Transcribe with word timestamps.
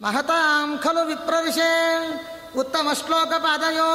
ಮಹತಾಂ 0.00 0.78
ಖಲು 0.78 1.04
ವಿಪ್ರವಿಷೆ 1.04 1.72
ಉತ್ತಮ 2.56 2.88
ಶ್ಲೋಕ 2.92 3.32
ಪಾದಯೋ 3.38 3.90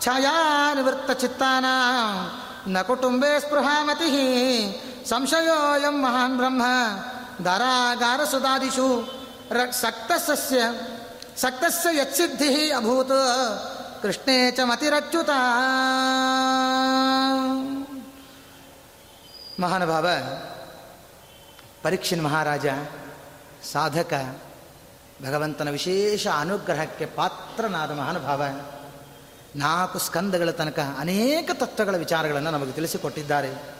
ಛಾಯಾ 0.00 0.32
ನಿವೃತ್ತ 0.74 1.10
ಚಿತ್ತಾನ 1.10 1.66
ನ 2.68 2.82
ಕುಟುಂಬೇ 2.82 3.40
ಸ್ಪೃಹಾಮತಿ 3.40 4.08
ಸಂಶಯೋಯಂ 5.04 6.02
ಮಹಾನ್ 6.02 6.36
ಬ್ರಹ್ಮ 6.36 6.62
ದಾರಾಗಾರ 7.44 8.24
ಸುಧಾದಿಷು 8.24 8.88
ಸಕ್ತಸ್ಯ 9.80 10.60
ಸಕ್ತಸ್ಯ 11.36 11.88
ಯತ್ಸಿದ್ಧಿ 12.00 12.70
ಅಭೂತ್ 12.70 13.16
ಕೃಷ್ಣೇ 14.02 14.50
ಚ 14.50 14.60
ಭಗವಂತನ 25.26 25.70
ವಿಶೇಷ 25.70 26.26
ಅನುಗ್ರಹಕ್ಕೆ 26.26 27.06
ಪಾತ್ರನಾದ 27.06 27.90
ಮಹಾನುಭಾವ. 27.90 28.42
ನಾಲ್ಕು 29.56 29.98
ಸ್ಕಂದಗಳ 29.98 30.50
ತನಕ 30.50 30.78
ಅನೇಕ 30.98 31.50
ತತ್ವಗಳ 31.54 31.96
ವಿಚಾರಗಳನ್ನು 31.96 32.50
ನಮಗೆ 32.50 32.72
ತಿಳಿಸಿಕೊಟ್ಟಿದ್ದಾರೆ. 32.72 33.78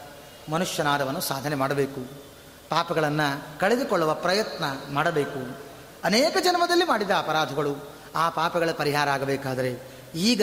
ಮನುಷ್ಯನಾದವನು 0.51 1.21
ಸಾಧನೆ 1.21 1.55
ಮಾಡಬೇಕು. 1.55 2.29
ಪಾಪಗಳನ್ನು 2.69 3.61
ಕಳೆದುಕೊಳ್ಳುವ 3.61 4.15
ಪ್ರಯತ್ನ 4.15 4.65
ಮಾಡಬೇಕು. 4.91 5.59
ಅನೇಕ 6.05 6.37
ಜನ್ಮದಲ್ಲಿ 6.45 6.85
ಮಾಡಿದ 6.85 7.11
ಅಪರಾಧಗಳು 7.19 7.95
ಆ 8.17 8.31
ಪಾಪಗಳ 8.31 8.71
ಪರಿಹಾರ 8.71 9.09
ಆಗಬೇಕಾದರೆ 9.09 9.93
ಈಗ 10.15 10.43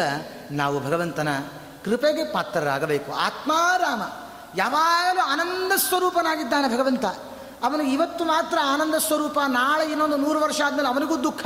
ನಾವು 0.51 0.79
ಭಗವಂತನ 0.79 1.27
ಕೃಪೆಗೆ 1.85 2.31
ಪಾತ್ರರಾಗಬೇಕು. 2.31 3.11
ಆತ್ಮಾರಾಮ 3.11 4.01
ಯಾವಾಗಲೂ 4.57 5.19
ಆನಂದ 5.19 5.71
ಸ್ವರೂಪನಾಗಿದ್ದಾನೆ 5.77 6.77
ಭಗವಂತ. 6.77 7.05
ಅವನು 7.63 7.83
ಇವತ್ತು 7.83 8.25
ಮಾತ್ರ 8.25 8.57
ಆನಂದ 8.65 8.95
ಸ್ವರೂಪ, 8.95 9.39
ನಾಳೆ 9.47 9.85
ಇನ್ನೊಂದು 9.85 10.17
ನೂರು 10.17 10.39
ವರ್ಷ 10.39 10.61
ಆದಮೇಲೆ 10.65 10.87
ಅವನಿಗೂ 10.87 11.23
ದುಃಖ. 11.23 11.45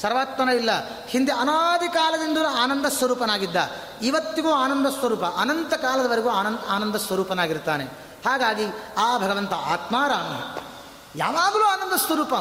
ಸರ್ವಾತ್ಮನ 0.00 0.48
ಇಲ್ಲ. 0.48 0.70
ಹಿಂದೆ 1.06 1.32
ಅನಾದಿ 1.32 1.88
ಕಾಲದಿಂದಲೂ 1.88 2.54
ಆನಂದ 2.54 2.86
ಸ್ವರೂಪನಾಗಿದ್ದ. 2.86 3.56
ಇವತ್ತಿಗೂ 4.02 4.52
ಆನಂದ 4.52 4.86
ಸ್ವರೂಪ, 4.86 5.24
ಅನಂತ 5.24 5.74
ಕಾಲದವರೆಗೂ 5.74 6.28
ಆನಂದ 6.28 6.56
ಆನಂದ 6.70 6.96
ಸ್ವರೂಪನಾಗಿರ್ತಾನೆ. 6.96 7.84
ಹಾಗಾಗಿ 8.26 8.64
ಆ 8.98 9.18
ಭಗವಂತ 9.18 9.52
ಆತ್ಮಾರಾಮ 9.52 10.58
ಯಾವಾಗಲೂ 11.16 11.64
ಆನಂದ 11.64 11.92
ಸ್ವರೂಪ. 11.92 12.34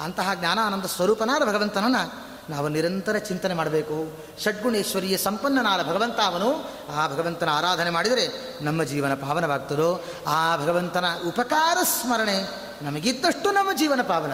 ಅಂತಹ 0.00 0.34
ಜ್ಞಾನ, 0.34 0.58
ಆನಂದ 0.58 0.84
ಸ್ವರೂಪನಾದ 0.84 1.42
ಭಗವಂತನನ್ನು 1.42 2.25
ನಾವು 2.50 2.68
ನಿರಂತರ 2.68 3.16
ಚಿಂತನೆ 3.16 3.54
ಮಾಡಬೇಕು. 3.54 4.24
ಷಡ್ಗುಣೇಶ್ವರಿಯ 4.42 5.16
ಸಂಪನ್ನನಾದ 5.16 5.82
ಭಗವಂತ 5.82 6.20
ಅವನು, 6.20 6.70
ಆ 6.96 7.08
ಭಗವಂತನ 7.08 7.48
ಆರಾಧನೆ 7.48 7.90
ಮಾಡಿದರೆ 7.90 8.28
ನಮ್ಮ 8.64 8.84
ಜೀವನ 8.84 9.14
ಪಾವನವಾಗ್ತದೋ? 9.14 10.04
ಆ 10.26 10.56
ಭಗವಂತನ 10.56 11.04
ಉಪಕಾರ 11.28 11.78
ಸ್ಮರಣೆ 11.82 12.42
ನಮಗಿದ್ದಷ್ಟು 12.82 13.50
ನಮ್ಮ 13.50 13.72
ಜೀವನ 13.72 14.02
ಪಾವನ. 14.02 14.32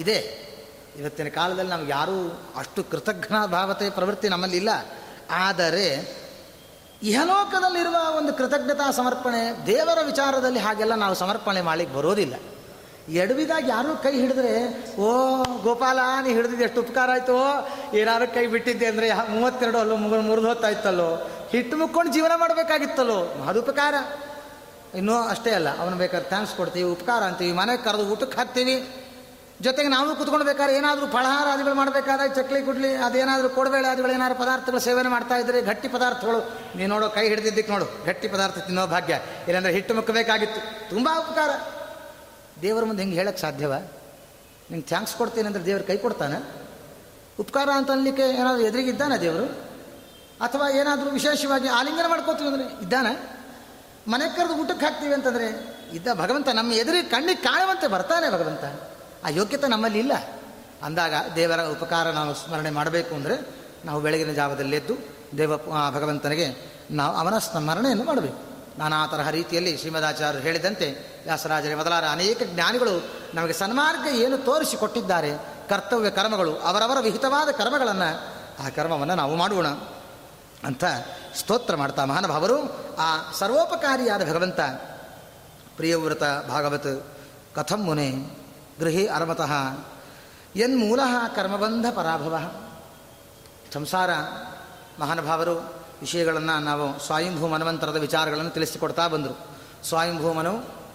ಇದೆ. 0.00 0.44
ಇವತ್ತಿನ 0.98 1.28
ಕಾಲದಲ್ಲಿ 1.28 1.70
ನಮ್ಗೆ 1.70 1.90
ಯಾರೂ 1.90 2.42
ಅಷ್ಟು 2.56 2.84
ಕೃತಜ್ಞ 2.84 3.46
ಭಾವತೆ 3.46 3.90
ಪ್ರವೃತ್ತಿ 3.90 4.28
ನಮ್ಮಲ್ಲಿ 4.28 4.56
ಇಲ್ಲ. 4.56 4.68
ಆದರೆ 5.30 6.16
ಇಹಲೋಕದಲ್ಲಿರುವ 7.02 8.16
ಒಂದು 8.16 8.34
ಕೃತಜ್ಞತಾ 8.34 8.90
ಸಮರ್ಪಣೆ 8.90 9.66
ದೇವರ 9.66 9.98
ವಿಚಾರದಲ್ಲಿ 10.02 10.58
ಹಾಗೆಲ್ಲ 10.58 10.94
ನಾವು 10.94 11.14
ಸಮರ್ಪಣೆ 11.14 11.60
ಮಾಡಲಿಕ್ಕೆ 11.60 11.96
ಬರೋದಿಲ್ಲ. 11.96 12.34
ಎಡವಿದಾಗ 13.08 13.64
ಯಾರೂ 13.68 13.96
ಕೈ 14.02 14.12
ಹಿಡಿದ್ರೆ, 14.12 14.52
ಓ 14.96 15.08
ಗೋಪಾಲ, 15.62 15.98
ನೀ 16.24 16.32
ಹಿಡಿದಿದ್ದು 16.34 16.64
ಎಷ್ಟು 16.64 16.80
ಉಪಕಾರ 16.80 17.10
ಆಯಿತು? 17.10 17.36
ಏನಾದ್ರು 17.96 18.34
ಕೈ 18.34 18.46
ಬಿಟ್ಟಿದ್ದೆ 18.46 18.86
ಅಂದರೆ 18.86 19.12
ಮೂವತ್ತೆರಡು 19.14 19.78
ಅಲ್ಲೋ, 19.78 19.96
ಮುಗ, 19.96 20.20
ಮುರಿದು 20.20 20.46
ಹೊತ್ತಾಯ್ತಲ್ಲೋ 20.46 21.28
ಹಿಟ್ಟು 21.52 21.76
ಮುಕ್ಕೊಂಡು 21.76 22.12
ಜೀವನ 22.12 22.32
ಮಾಡಬೇಕಾಗಿತ್ತಲ್ಲೋ? 22.36 23.44
ಅದು 23.48 23.60
ಉಪಕಾರ. 23.60 23.94
ಇನ್ನೂ 24.94 25.22
ಅಷ್ಟೇ 25.22 25.50
ಅಲ್ಲ, 25.50 25.80
ಅವನು 25.80 25.96
ಬೇಕಾದ್ರೆ 25.96 26.28
ಥ್ಯಾಂಕ್ಸ್ 26.28 26.56
ಕೊಡ್ತೀವಿ, 26.56 26.90
ಉಪಕಾರ 26.90 27.22
ಅಂತೀವಿ, 27.22 27.52
ಮನೆಗೆ 27.52 27.82
ಕರೆದು 27.82 28.04
ಊಟಕ್ಕೆ 28.12 28.36
ಹಾಕ್ತೀವಿ 28.36 28.88
ಜೊತೆಗೆ 29.60 29.88
ನಾವು 29.88 30.16
ಕುತ್ಕೊಳ್ಬೇಕಾದ್ರೆ 30.16 30.76
ಏನಾದರೂ 30.76 31.06
ಫಳಹಾರಾದಿಗಳು 31.06 31.74
ಮಾಡಬೇಕಾದ್ರೆ 31.74 32.34
ಚಕ್ಲಿ 32.34 32.62
ಕುಡ್ಲಿ 32.62 32.94
ಅದೇನಾದರೂ 32.94 33.48
ಕೊಡಬೇಡ 33.48 33.84
ಅದುಗಳು 33.86 34.12
ಏನಾದ್ರು 34.12 34.38
ಪದಾರ್ಥಗಳು 34.38 34.80
ಸೇವನೆ 34.80 35.08
ಮಾಡ್ತಾ 35.08 35.36
ಇದ್ರೆ 35.36 35.62
ಗಟ್ಟಿ 35.62 35.88
ಪದಾರ್ಥಗಳು. 35.88 36.40
ನೀನು 36.78 36.94
ನೋಡೋ, 36.94 37.08
ಕೈ 37.10 37.28
ಹಿಡಿದಿದ್ದಕ್ಕೆ 37.28 37.72
ನೋಡು, 37.72 37.84
ಗಟ್ಟಿ 38.06 38.28
ಪದಾರ್ಥ 38.28 38.58
ತಿನ್ನೋ 38.58 38.86
ಭಾಗ್ಯ. 38.86 39.14
ಇಲ್ಲಾಂದ್ರೆ 39.46 39.72
ಹಿಟ್ಟು 39.72 39.94
ಮುಕ್ಕಬೇಕಾಗಿತ್ತು 39.94 40.90
ತುಂಬ 40.90 41.08
ಉಪಕಾರ. 41.18 41.50
ದೇವರ 42.62 42.84
ಮುಂದೆ 42.84 43.02
ಹೆಂಗೆ 43.02 43.16
ಹೇಳಕ್ಕೆ 43.16 43.40
ಸಾಧ್ಯವ? 43.40 43.72
ನಿಂಗೆ 44.70 44.86
ಥ್ಯಾಂಕ್ಸ್ 44.86 45.16
ಕೊಡ್ತೀನಿ 45.16 45.46
ಅಂದರೆ 45.46 45.64
ದೇವರು 45.64 45.84
ಕೈ 45.84 45.96
ಕೊಡ್ತಾನೆ. 45.96 46.42
ಉಪಕಾರ 47.40 47.68
ಅಂತ 47.74 47.90
ಅನ್ಲಿಕ್ಕೆ 47.90 48.22
ಏನಾದರೂ 48.22 48.62
ಎದುರಿಗಿದ್ದಾನೆ 48.62 49.20
ದೇವರು? 49.20 49.44
ಅಥವಾ 50.40 50.68
ಏನಾದರೂ 50.68 51.10
ವಿಶೇಷವಾಗಿ 51.10 51.68
ಆಲಿಂಗನ 51.68 52.04
ಮಾಡ್ಕೋತೀವಿ 52.08 52.48
ಅಂದರೆ 52.48 52.82
ಇದ್ದಾನೆ? 52.82 53.34
ಮನೆ 54.10 54.36
ಕರೆದು 54.36 54.54
ಊಟಕ್ಕೆ 54.54 54.86
ಹಾಕ್ತೀವಿ 54.86 55.14
ಅಂತಂದರೆ 55.14 55.74
ಇದ್ದ 55.92 56.08
ಭಗವಂತ 56.14 56.48
ನಮ್ಮ 56.48 56.72
ಎದುರಿಗೆ 56.72 57.08
ಕಣ್ಣಿಗೆ 57.08 57.42
ಕಾಣುವಂತೆ 57.42 57.86
ಬರ್ತಾನೆ 57.86 58.30
ಭಗವಂತ. 58.30 58.64
ಆ 59.24 59.28
ಯೋಗ್ಯತೆ 59.28 59.68
ನಮ್ಮಲ್ಲಿ 59.68 59.98
ಇಲ್ಲ. 59.98 60.12
ಅಂದಾಗ 60.82 61.14
ದೇವರ 61.36 61.60
ಉಪಕಾರ 61.60 62.10
ನಾವು 62.10 62.34
ಸ್ಮರಣೆ 62.34 62.70
ಮಾಡಬೇಕು 62.70 63.14
ಅಂದರೆ 63.14 63.46
ನಾವು 63.84 64.00
ಬೆಳಗಿನ 64.00 64.32
ಜಾವದಲ್ಲಿ 64.32 64.76
ಎದ್ದು 64.76 64.94
ದೇವ 65.38 65.56
ಭಗವಂತನಿಗೆ 65.90 66.74
ನಾವು 66.90 67.16
ಅವನ 67.16 67.38
ಸ್ಮರಣೆಯನ್ನು 67.38 68.04
ಮಾಡಬೇಕು. 68.04 68.53
ನಾನಾ 68.78 69.06
ತರಹ 69.06 69.30
ರೀತಿಯಲ್ಲಿ 69.30 69.76
ಶ್ರೀಮದಾಚಾರ್ಯರು 69.76 70.42
ಹೇಳಿದಂತೆ 70.42 70.86
ವ್ಯಾಸರಾಜರೇ, 71.24 71.74
ಮೊದಲಾದ 71.74 72.04
ಅನೇಕ 72.12 72.42
ಜ್ಞಾನಿಗಳು 72.42 73.04
ನಮಗೆ 73.34 73.52
ಸನ್ಮಾರ್ಗ 73.52 74.14
ಏನು 74.14 74.38
ತೋರಿಸಿ 74.38 74.76
ಕೊಟ್ಟಿದ್ದಾರೆ 74.76 75.30
ಕರ್ತವ್ಯ 75.68 76.10
ಕರ್ಮಗಳು, 76.10 76.56
ಅವರವರ 76.56 76.96
ವಿಹಿತವಾದ 77.00 77.48
ಕರ್ಮಗಳನ್ನು 77.48 78.34
ಆ 78.66 78.68
ಕರ್ಮವನ್ನು 78.68 79.14
ನಾವು 79.14 79.36
ಮಾಡೋಣ 79.36 79.66
ಅಂತ 80.64 80.84
ಸ್ತೋತ್ರ 81.34 81.76
ಮಾಡ್ತಾ 81.76 82.04
ಮಹಾನುಭಾವರು. 82.04 82.56
ಆ 82.96 83.32
ಸರ್ವೋಪಕಾರಿಯಾದ 83.32 84.28
ಭಗವಂತ 84.30 84.60
ಪ್ರಿಯವ್ರತ 85.76 86.22
ಭಾಗವತ್ 86.48 87.16
ಕಥಂ 87.54 87.82
ಮುನೆ 87.82 88.10
ಗೃಹಿ 88.80 89.06
ಅರಮತಃ 89.06 89.52
ಎನ್ಮೂಲ 90.56 91.00
ಕರ್ಮಬಂಧ 91.36 91.86
ಪರಾಭವ. 91.94 92.38
ಸಂಸಾರ 93.72 94.10
ಮಹಾನುಭಾವರು 95.00 95.83
ವಿಷಯಗಳನ್ನು 96.04 96.58
ನಾವು 96.60 97.00
ಸ್ವಾಯಂಭೂ 97.06 97.46
ಮನವಂತರದ 97.46 97.96
ವಿಚಾರಗಳನ್ನು 97.96 98.50
ತಿಳಿಸಿಕೊಡ್ತಾ 98.50 99.08
ಬಂದರು. 99.08 99.34
ಸ್ವಯಂಭೂಮನು 99.88 100.54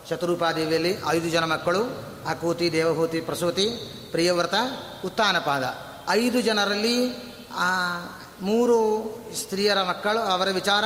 ಶತರೂಪಾದೇವಿಯಲ್ಲಿ 0.09 0.91
ಐದು 1.09 1.29
ಜನ 1.29 1.43
ಮಕ್ಕಳು 1.43 1.83
ಅಕೂತಿ 2.27 2.71
ದೇವಹೂತಿ, 2.71 3.21
ಪ್ರಸೂತಿ, 3.21 3.65
ಪ್ರಿಯವ್ರತ, 4.11 4.53
ಉತ್ತಾನಪಾದ. 5.05 5.63
ಐದು 6.09 6.41
ಜನರಲ್ಲಿ 6.41 6.97
ಮೂರು 8.41 8.79
ಸ್ತ್ರೀಯರ 9.35 9.83
ಮಕ್ಕಳು 9.83 10.19
ಅವರ 10.19 10.49
ವಿಚಾರ, 10.51 10.83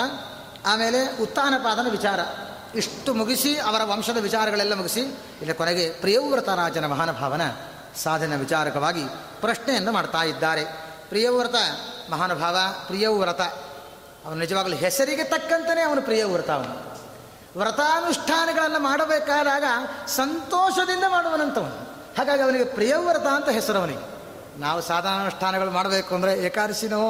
ಆಮೇಲೆ 0.65 1.17
ಉತ್ತಾನಪಾದನ 1.21 1.91
ವಿಚಾರ. 1.91 2.19
ಇಷ್ಟು 2.75 3.13
ಮುಗಿಸಿ 3.13 3.57
ಅವರ 3.57 3.81
ವಂಶದ 3.83 4.17
ವಿಚಾರಗಳೆಲ್ಲ 4.17 4.73
ಮುಗಿಸಿ 4.73 5.01
ಇಲ್ಲಿ 5.41 5.53
ಕೊನೆಗೆ 5.53 5.89
ಪ್ರಿಯವ್ರತರಾಜನ 5.89 6.85
ಮಹಾನುಭಾವನ 6.85 7.41
ಸಾಧನ 8.03 8.35
ವಿಚಾರಕವಾಗಿ 8.35 9.03
ಪ್ರಶ್ನೆಯನ್ನು 9.41 9.91
ಮಾಡ್ತಾ 9.91 10.23
ಇದ್ದಾರೆ. 10.23 10.63
ಪ್ರಿಯವ್ರತ 11.09 11.55
ಮಹಾನುಭಾವ, 12.11 12.57
ಪ್ರಿಯವ್ರತ 12.87 13.41
ಅವನು 14.25 14.39
ನಿಜವಾಗಲೂ 14.39 14.75
ಹೆಸರಿಗೆ 14.75 15.23
ತಕ್ಕಂತನೇ 15.23 15.81
ಅವನು 15.81 16.01
ಪ್ರಿಯವ್ರತ 16.01 16.49
ಅವನು. 16.49 16.93
ವ್ರತಾನುಷ್ಠಾನಗಳನ್ನು 17.59 18.79
ಮಾಡಬೇಕಾದಾಗ 18.79 19.63
ಸಂತೋಷದಿಂದ 20.07 21.03
ಮಾಡುವನಂತವನು. 21.07 21.93
ಹಾಗಾಗಿ 22.17 22.41
ಅವನಿಗೆ 22.41 22.63
ಪ್ರಿಯವ್ರತ 22.63 23.25
ಅಂತ 23.25 23.49
ಹೆಸರು 23.49 23.79
ಅವನಿಗೆ 23.79 24.13
ನಾವು 24.59 24.81
ಸಾಧಾರಣ 24.81 25.21
ಅನುಷ್ಠಾನಗಳು 25.21 25.71
ಮಾಡಬೇಕು 25.71 26.15
ಅಂದರೆ 26.15 26.33
ಏಕಾದಶಿನೋ, 26.33 27.03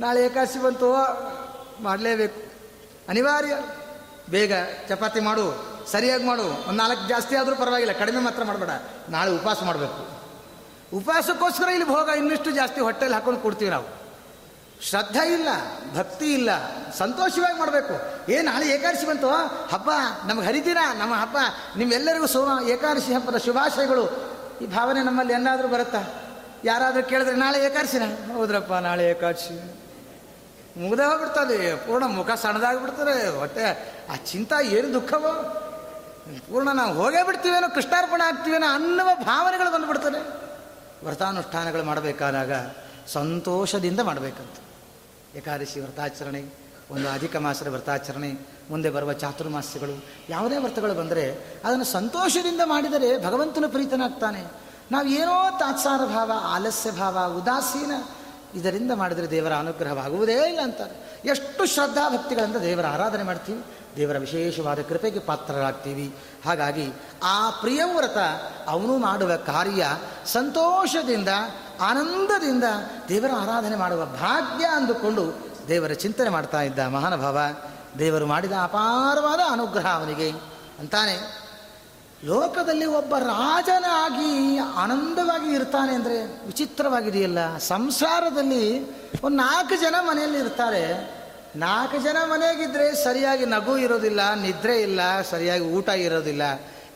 ನಾಳೆ 0.00 0.26
ಏಕಾದಶಿ 0.26 0.62
ಬಂತು, 0.62 0.92
ಮಾಡಲೇಬೇಕು. 1.82 2.52
ಅನಿವಾರ್ಯ. 3.08 3.58
ಬೇಗ 4.30 4.52
ಚಪಾತಿ 4.88 5.20
ಮಾಡು, 5.20 5.66
ಸರಿಯಾಗಿ 5.92 6.24
ಮಾಡು. 6.24 6.42
ಒಂದು 6.42 6.72
ನಾಲ್ಕು 6.72 7.08
ಜಾಸ್ತಿ 7.08 7.36
ಆದರೂ 7.36 7.56
ಪರವಾಗಿಲ್ಲ, 7.56 7.92
ಕಡಿಮೆ 7.92 8.18
ಮಾತ್ರ 8.18 8.44
ಮಾಡಬೇಡ. 8.44 8.70
ನಾಳೆ 9.08 9.30
ಉಪವಾಸ 9.30 9.62
ಮಾಡಬೇಕು. 9.62 10.16
ಉಪವಾಸಕ್ಕೋಸ್ಕರ 10.96 11.68
ಇಲ್ಲಿ 11.68 11.88
ಭೋಗ 11.88 12.08
ಇನ್ನಿಷ್ಟು 12.08 12.50
ಜಾಸ್ತಿ 12.50 12.80
ಹೊಟ್ಟೆಲಿ 12.80 13.14
ಹಾಕೊಂಡು 13.14 13.40
ಕೊಡ್ತೀವಿ 13.40 13.70
ನಾವು. 13.70 13.95
ಶ್ರದ್ಧೆ 14.82 15.32
ಇಲ್ಲ, 15.32 15.48
ಭಕ್ತಿ 15.94 16.32
ಇಲ್ಲ, 16.32 16.50
ಸಂತೋಷವಾಗಿ 16.92 17.58
ಮಾಡಬೇಕು. 17.58 17.94
ಏ 18.32 18.42
ನಾಳೆ 18.42 18.68
ಏಕಾದಶಿ 18.68 19.06
ಬಂತು? 19.06 19.28
ಹಬ್ಬ, 19.74 19.90
ನಮ್ಗೆ 20.26 20.46
ಹರಿದಿನ, 20.46 20.78
ನಮ್ಮ 20.98 21.14
ಹಬ್ಬ. 21.14 21.36
ನಿಮ್ಮೆಲ್ಲರಿಗೂ 21.76 22.26
ಸೋಮ, 22.26 22.68
ಏಕಾದಶಿ 22.68 23.14
ಹಬ್ಬದ 23.14 23.36
ಶುಭಾಶಯಗಳು. 23.36 24.36
ಈ 24.62 24.66
ಭಾವನೆ 24.66 25.02
ನಮ್ಮಲ್ಲಿ 25.02 25.32
ಏನಾದರೂ 25.32 25.68
ಬರುತ್ತಾ? 25.68 26.14
ಯಾರಾದರೂ 26.64 27.02
ಕೇಳಿದ್ರೆ, 27.02 27.36
ನಾಳೆ 27.36 27.66
ಏಕಾದಶಿನ? 27.66 28.02
ಹೌದ್ರಪ್ಪ, 28.34 28.72
ನಾಳೆ 28.72 29.10
ಏಕಾದಶಿ. 29.10 29.82
ಮುಗ್ದ 30.80 31.00
ಹೋಗ್ಬಿಡ್ತದೆ, 31.00 31.76
ಪೂರ್ಣ 31.76 32.06
ಮುಖ 32.06 32.30
ಸಣ್ಣದಾಗ್ಬಿಡ್ತಾರೆ 32.30 33.38
ಹೊಟ್ಟೆ, 33.38 33.94
ಆ 34.12 34.16
ಚಿಂತ 34.16 34.52
ಏನು 34.62 34.92
ದುಃಖವೋ? 34.92 35.62
ಪೂರ್ಣ 36.38 36.72
ನಾವು 36.72 36.94
ಹೋಗೇ 36.94 37.22
ಬಿಡ್ತೀವೇನೋ, 37.22 37.74
ಕೃಷ್ಣಾರ್ಪಣೆ 37.74 38.24
ಆಗ್ತೀವೇನೋ 38.24 38.66
ಅನ್ನುವ 38.66 39.08
ಭಾವನೆಗಳು 39.14 39.72
ಬಂದುಬಿಡ್ತಾರೆ 39.72 40.46
ವ್ರತಾನುಷ್ಠಾನಗಳು 41.06 41.84
ಮಾಡಬೇಕಾದಾಗ 41.84 42.50
ಸಂತೋಷದಿಂದ 43.08 44.00
ಮಾಡಬೇಕಂತ. 44.00 44.65
ಏಕಾದಶಿ 45.36 45.80
ವ್ರತಾಚರಣೆ, 45.80 46.44
ಒಂದು 46.90 47.08
ಅಧಿಕ 47.08 47.36
ಮಾಸದ 47.36 47.66
ವ್ರತಾಚರಣೆ, 47.66 48.46
ಮುಂದೆ 48.70 48.90
ಬರುವ 48.90 49.12
ಚಾತುರ್ಮಾಸ್ಯಗಳು, 49.12 50.04
ಯಾವುದೇ 50.28 50.56
ವ್ರತಗಳು 50.56 50.94
ಬಂದರೆ 50.94 51.32
ಅದನ್ನು 51.64 51.84
ಸಂತೋಷದಿಂದ 51.84 52.60
ಮಾಡಿದರೆ 52.64 53.26
ಭಗವಂತನ 53.26 53.64
ಪ್ರೀತನಾಗ್ತಾನೆ. 53.68 54.44
ನಾವು 54.90 55.06
ಏನೋ 55.06 55.58
ತಾತ್ಸಾರ 55.58 56.04
ಭಾವ, 56.04 56.32
ಆಲಸ್ಯ 56.44 56.90
ಭಾವ, 56.90 57.34
ಉದಾಸೀನ 57.42 57.92
ಇದರಿಂದ 58.54 58.92
ಮಾಡಿದರೆ 58.92 59.30
ದೇವರ 59.30 59.54
ಅನುಗ್ರಹವಾಗುವುದೇ 59.54 60.48
ಇಲ್ಲ 60.48 60.60
ಅಂತಾರೆ. 60.60 61.20
ಎಷ್ಟು 61.24 61.66
ಶ್ರದ್ಧಾ 61.66 62.08
ಭಕ್ತಿಗಳಿಂದ 62.08 62.56
ದೇವರ 62.56 62.86
ಆರಾಧನೆ 62.86 63.22
ಮಾಡ್ತೀವಿ, 63.22 63.64
ದೇವರ 63.96 64.18
ವಿಶೇಷವಾದ 64.18 64.80
ಕೃಪೆಗೆ 64.80 65.18
ಪಾತ್ರರಾಗ್ತೀವಿ. 65.18 66.14
ಹಾಗಾಗಿ 66.44 66.92
ಆ 67.22 67.50
ಪ್ರಿಯವ್ರತ 67.50 68.16
ಅವನು 68.66 68.98
ಮಾಡುವ 68.98 69.36
ಕಾರ್ಯ 69.36 69.86
ಸಂತೋಷದಿಂದ 70.26 71.28
ಆನಂದದಿಂದ 71.80 72.64
ದೇವರ 73.08 73.30
ಆರಾಧನೆ 73.42 73.76
ಮಾಡುವ 73.76 74.04
ಭಾಗ್ಯ 74.04 74.64
ಅಂದುಕೊಂಡು 74.64 75.24
ದೇವರ 75.68 75.92
ಚಿಂತನೆ 75.92 76.28
ಮಾಡ್ತಾ 76.28 76.62
ಇದ್ದ 76.62 76.78
ಮಹಾನುಭಾವ, 76.78 77.38
ದೇವರು 77.98 78.26
ಮಾಡಿದ 78.26 78.52
ಅಪಾರವಾದ 78.62 79.40
ಅನುಗ್ರಹ 79.50 79.86
ಅವನಿಗೆ 79.94 80.28
ಅಂತಾನೆ, 80.78 81.16
ಲೋಕದಲ್ಲಿ 82.24 82.86
ಒಬ್ಬ 82.86 83.14
ರಾಜನಾಗಿ 83.18 84.58
ಆನಂದವಾಗಿ 84.58 85.54
ಇರ್ತಾನೆ 85.54 85.94
ಅಂದರೆ 85.94 86.46
ವಿಚಿತ್ರವಾಗಿದೆಯಲ್ಲ. 86.46 87.58
ಸಂಸಾರದಲ್ಲಿ 87.58 88.64
ಒಂದು 89.24 89.36
ನಾಲ್ಕು 89.36 89.76
ಜನ 89.80 89.94
ಮನೆಯಲ್ಲಿ 90.00 90.38
ಇರ್ತಾರೆ. 90.38 91.16
ನಾಲ್ಕು 91.56 91.98
ಜನ 91.98 92.16
ಮನೆಗಿದ್ರೆ 92.24 93.04
ಸರಿಯಾಗಿ 93.04 93.44
ನಗು 93.46 93.76
ಇರೋದಿಲ್ಲ, 93.76 94.34
ನಿದ್ರೆ 94.34 94.82
ಇಲ್ಲ, 94.82 95.00
ಸರಿಯಾಗಿ 95.22 95.64
ಊಟ 95.64 95.88
ಇರೋದಿಲ್ಲ. 95.88 96.42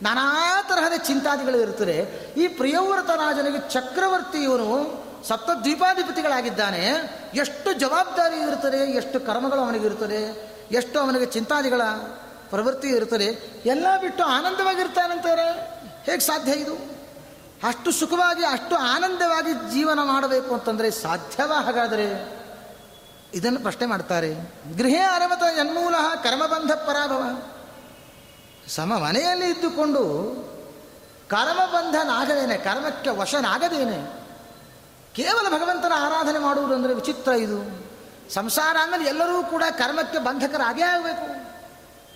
ನಾನಾ 0.03 0.63
ತರಹದ 0.63 0.97
ಚಿಂತಾದಿಗಳು 0.97 1.59
ಇರುತ್ತದೆ 1.59 1.97
ಈ 2.37 2.49
ಪ್ರಿಯವ್ರತ 2.49 3.11
ರಾಜನಿಗೆ 3.11 3.71
ಚಕ್ರವರ್ತಿ 3.71 4.39
ಇವನು 4.39 5.01
ಸಪ್ತ 5.29 5.51
ದ್ವೀಪಾಧಿಪತಿಗಳಾಗಿದ್ದಾನೆ 5.51 6.87
ಎಷ್ಟು 7.35 7.73
ಜವಾಬ್ದಾರಿ 7.73 8.37
ಇರುತ್ತದೆ, 8.37 8.77
ಎಷ್ಟು 8.77 9.21
ಕರ್ಮಗಳು 9.21 9.61
ಅವನಿಗಿರುತ್ತದೆ 9.61 10.51
ಎಷ್ಟು 10.73 11.01
ಅವನಿಗೆ 11.01 11.27
ಚಿಂತಾದಿಗಳ 11.27 11.83
ಪ್ರವೃತ್ತಿ 12.51 12.89
ಇರುತ್ತದೆ, 12.89 13.27
ಎಲ್ಲ 13.67 13.87
ಬಿಟ್ಟು 14.01 14.25
ಆನಂದವಾಗಿರ್ತಾನಂತಾರೆ 14.25 15.51
ಹೇಗೆ 16.05 16.21
ಸಾಧ್ಯ 16.21 16.53
ಇದು? 16.53 16.75
ಅಷ್ಟು 17.69 17.93
ಸುಖವಾಗಿ, 17.93 18.45
ಅಷ್ಟು 18.45 18.77
ಆನಂದವಾಗಿ 18.77 19.75
ಜೀವನ 19.75 19.99
ಮಾಡಬೇಕು 20.03 20.55
ಅಂತಂದರೆ 20.55 20.91
ಸಾಧ್ಯವ 20.91 21.53
ಹಾಗಾದರೆ? 21.53 22.41
ಇದನ್ನು 23.35 23.61
ಪ್ರಶ್ನೆ 23.61 23.87
ಮಾಡ್ತಾರೆ. 23.87 24.35
ಗೃಹೇ 24.77 24.99
ಅರಮತ 24.99 25.57
ಜನ್ಮೂಲ 25.57 25.95
ಕರ್ಮಬಂಧ 26.23 26.73
ಪರಾಭವ. 26.73 27.23
ಸಮ 28.75 28.93
ಮನೆಯಲ್ಲಿ 28.97 29.47
ಇದ್ದುಕೊಂಡು 29.51 30.03
ಕರ್ಮಬಂಧನಾಗದೇನೆ, 31.29 32.57
ಕರ್ಮಕ್ಕೆ 32.57 33.11
ವಶನಾಗದೇನೆ. 33.11 33.99
ಕೇವಲ 35.15 35.49
ಭಗವಂತನ 35.49 35.93
ಆರಾಧನೆ 35.97 36.39
ಮಾಡುವುದು 36.39 36.75
ಅಂದರೆ 36.75 36.95
ವಿಚಿತ್ರ 36.95 37.33
ಇದು. 37.33 37.59
ಸಂಸಾರ 38.35 38.77
ಆಮೇಲೆ 38.83 39.05
ಎಲ್ಲರೂ 39.05 39.43
ಕೂಡ 39.43 39.63
ಕರ್ಮಕ್ಕೆ 39.79 40.19
ಬಂಧಕರಾಗೇ 40.19 40.83
ಆಗಬೇಕು. 40.83 41.27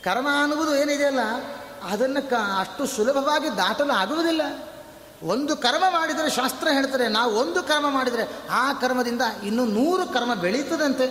ಕರ್ಮ 0.04 0.28
ಅನ್ನುವುದು 0.42 0.76
ಏನಿದೆಯಲ್ಲ 0.76 1.20
ಅದನ್ನು 1.82 2.30
ಕ 2.30 2.32
ಅಷ್ಟು 2.58 2.86
ಸುಲಭವಾಗಿ 2.86 3.56
ದಾಟಲು 3.56 3.92
ಆಗುವುದಿಲ್ಲ. 3.92 4.42
ಒಂದು 5.22 5.56
ಕರ್ಮ 5.56 5.84
ಮಾಡಿದರೆ 5.90 6.30
ಶಾಸ್ತ್ರ 6.30 6.68
ಹೇಳ್ತಾರೆ, 6.68 7.08
ನಾವು 7.08 7.32
ಒಂದು 7.34 7.62
ಕರ್ಮ 7.62 7.90
ಮಾಡಿದರೆ 7.90 8.24
ಆ 8.50 8.72
ಕರ್ಮದಿಂದ 8.72 9.22
ಇನ್ನೂ 9.44 9.64
ನೂರು 9.64 10.06
ಕರ್ಮ 10.06 10.34
ಬೆಳೀತದಂತೆ. 10.34 11.06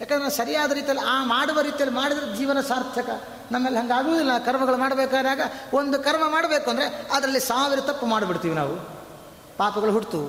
ಯಾಕಂದರೆ 0.00 0.30
ಸರಿಯಾದ 0.30 0.72
ರೀತಿಯಲ್ಲಿ 0.72 1.04
ಆ 1.04 1.24
ಮಾಡುವ 1.24 1.60
ರೀತಿಯಲ್ಲಿ 1.60 1.96
ಮಾಡಿದರೆ 1.96 2.36
ಜೀವನ 2.36 2.60
ಸಾರ್ಥಕ. 2.60 3.10
ನಮ್ಮಲ್ಲಿ 3.52 3.78
ಹಂಗಾಗುವುದಿಲ್ಲ. 3.80 4.38
ಕರ್ಮಗಳು 4.38 4.76
ಮಾಡಬೇಕಾದಾಗ 4.76 5.40
ಒಂದು 5.72 5.98
ಕರ್ಮ 5.98 6.24
ಮಾಡಬೇಕು 6.28 6.70
ಅಂದರೆ 6.70 6.86
ಅದರಲ್ಲಿ 7.12 7.40
ಸಾವಿರ 7.40 7.80
ತಪ್ಪು 7.80 8.06
ಮಾಡಿಬಿಡ್ತೀವಿ 8.06 8.54
ನಾವು. 8.54 8.74
ಪಾಪಗಳು 9.58 9.92
ಹುಟ್ಟಿತು 9.92 10.22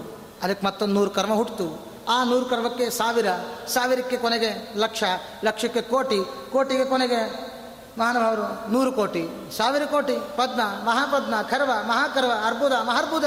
ಅದಕ್ಕೆ 0.44 0.66
ಮತ್ತೊಂದು 0.66 0.94
ನೂರು 0.94 1.10
ಕರ್ಮ 1.10 1.34
ಹುಟ್ಟಿತು 1.34 1.68
ಆ 2.10 2.24
ನೂರು 2.24 2.46
ಕರ್ಮಕ್ಕೆ 2.46 2.90
ಸಾವಿರ, 2.90 3.28
ಸಾವಿರಕ್ಕೆ 3.68 4.18
ಕೊನೆಗೆ 4.18 4.50
ಲಕ್ಷ, 4.76 5.04
ಲಕ್ಷಕ್ಕೆ 5.44 5.82
ಕೋಟಿ, 5.82 6.20
ಕೋಟಿಗೆ 6.52 6.86
ಕೊನೆಗೆ 6.86 7.20
ಮಾನವರು 7.98 8.72
ನೂರು 8.72 8.92
ಕೋಟಿ, 8.92 9.24
ಸಾವಿರ 9.58 9.86
ಕೋಟಿ, 9.86 10.14
ಪದ್ಮ, 10.14 10.62
ಮಹಾಪದ್ಮ, 10.62 11.42
ಕರ್ವ, 11.42 11.72
ಮಹಾಕರ್ವ, 11.88 12.32
ಅರ್ಬುದ, 12.46 12.72
ಮಹಾರ್ಬುದ 12.72 13.24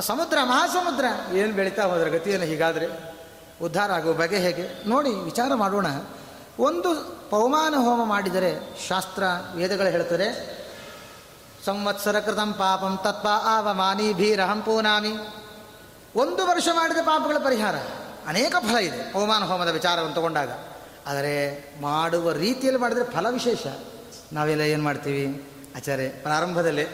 ಸಮುದ್ರ, 0.00 0.38
ಮಹಾಸಮುದ್ರ. 0.44 1.36
ಏನು 1.36 1.52
ಬೆಳೀತಾ 1.52 1.82
ಹೋದ್ರೆ 1.82 2.10
ಗತಿಯನ್ನು 2.10 2.46
ಹೀಗಾದರೆ? 2.46 2.86
ಉದ್ಧಾರ 3.62 3.92
ಆಗುವ 3.92 4.12
ಬಗೆ 4.12 4.38
ಹೇಗೆ? 4.38 4.88
ನೋಡಿ, 4.88 5.10
ವಿಚಾರ 5.10 5.54
ಮಾಡೋಣ. 5.54 5.86
ಒಂದು 6.58 6.90
ಪೌಮಾನ 7.30 7.74
ಹೋಮ 7.74 8.04
ಮಾಡಿದರೆ 8.04 8.50
ಶಾಸ್ತ್ರ 8.88 9.22
ವೇದಗಳು 9.54 9.86
ಹೇಳ್ತಾರೆ 9.86 10.28
ಸಂವತ್ಸರ 11.64 12.20
ಕೃತಂ 12.20 12.52
ಪಾಪಂ 12.52 12.98
ತತ್ವ 13.04 13.28
ಆವಮಾನಿ 13.42 14.12
ಭೀರಹಂ 14.12 14.62
ಪೂನಾಮಿ. 14.62 15.12
ಒಂದು 16.16 16.46
ವರ್ಷ 16.46 16.68
ಮಾಡಿದ 16.72 16.96
ಪಾಪಗಳ 17.02 17.38
ಪರಿಹಾರ, 17.38 17.76
ಅನೇಕ 18.26 18.54
ಫಲ 18.58 18.78
ಇದೆ 18.78 19.12
ಪೌಮಾನ 19.12 19.44
ಹೋಮದ 19.44 19.68
ವಿಚಾರವನ್ನು 19.68 20.14
ತಗೊಂಡಾಗ. 20.14 20.50
ಆದರೆ 21.06 21.34
ಮಾಡುವ 21.80 22.32
ರೀತಿಯಲ್ಲಿ 22.32 22.80
ಮಾಡಿದರೆ 22.80 23.04
ಫಲ 23.04 23.26
ವಿಶೇಷ. 23.30 23.66
ನಾವೆಲ್ಲ 24.32 24.62
ಏನು 24.62 24.82
ಮಾಡ್ತೀವಿ? 24.82 25.50
ಆಚಾರ್ಯ, 25.76 26.08
ಪ್ರಾರಂಭದಲ್ಲಿ, 26.08 26.86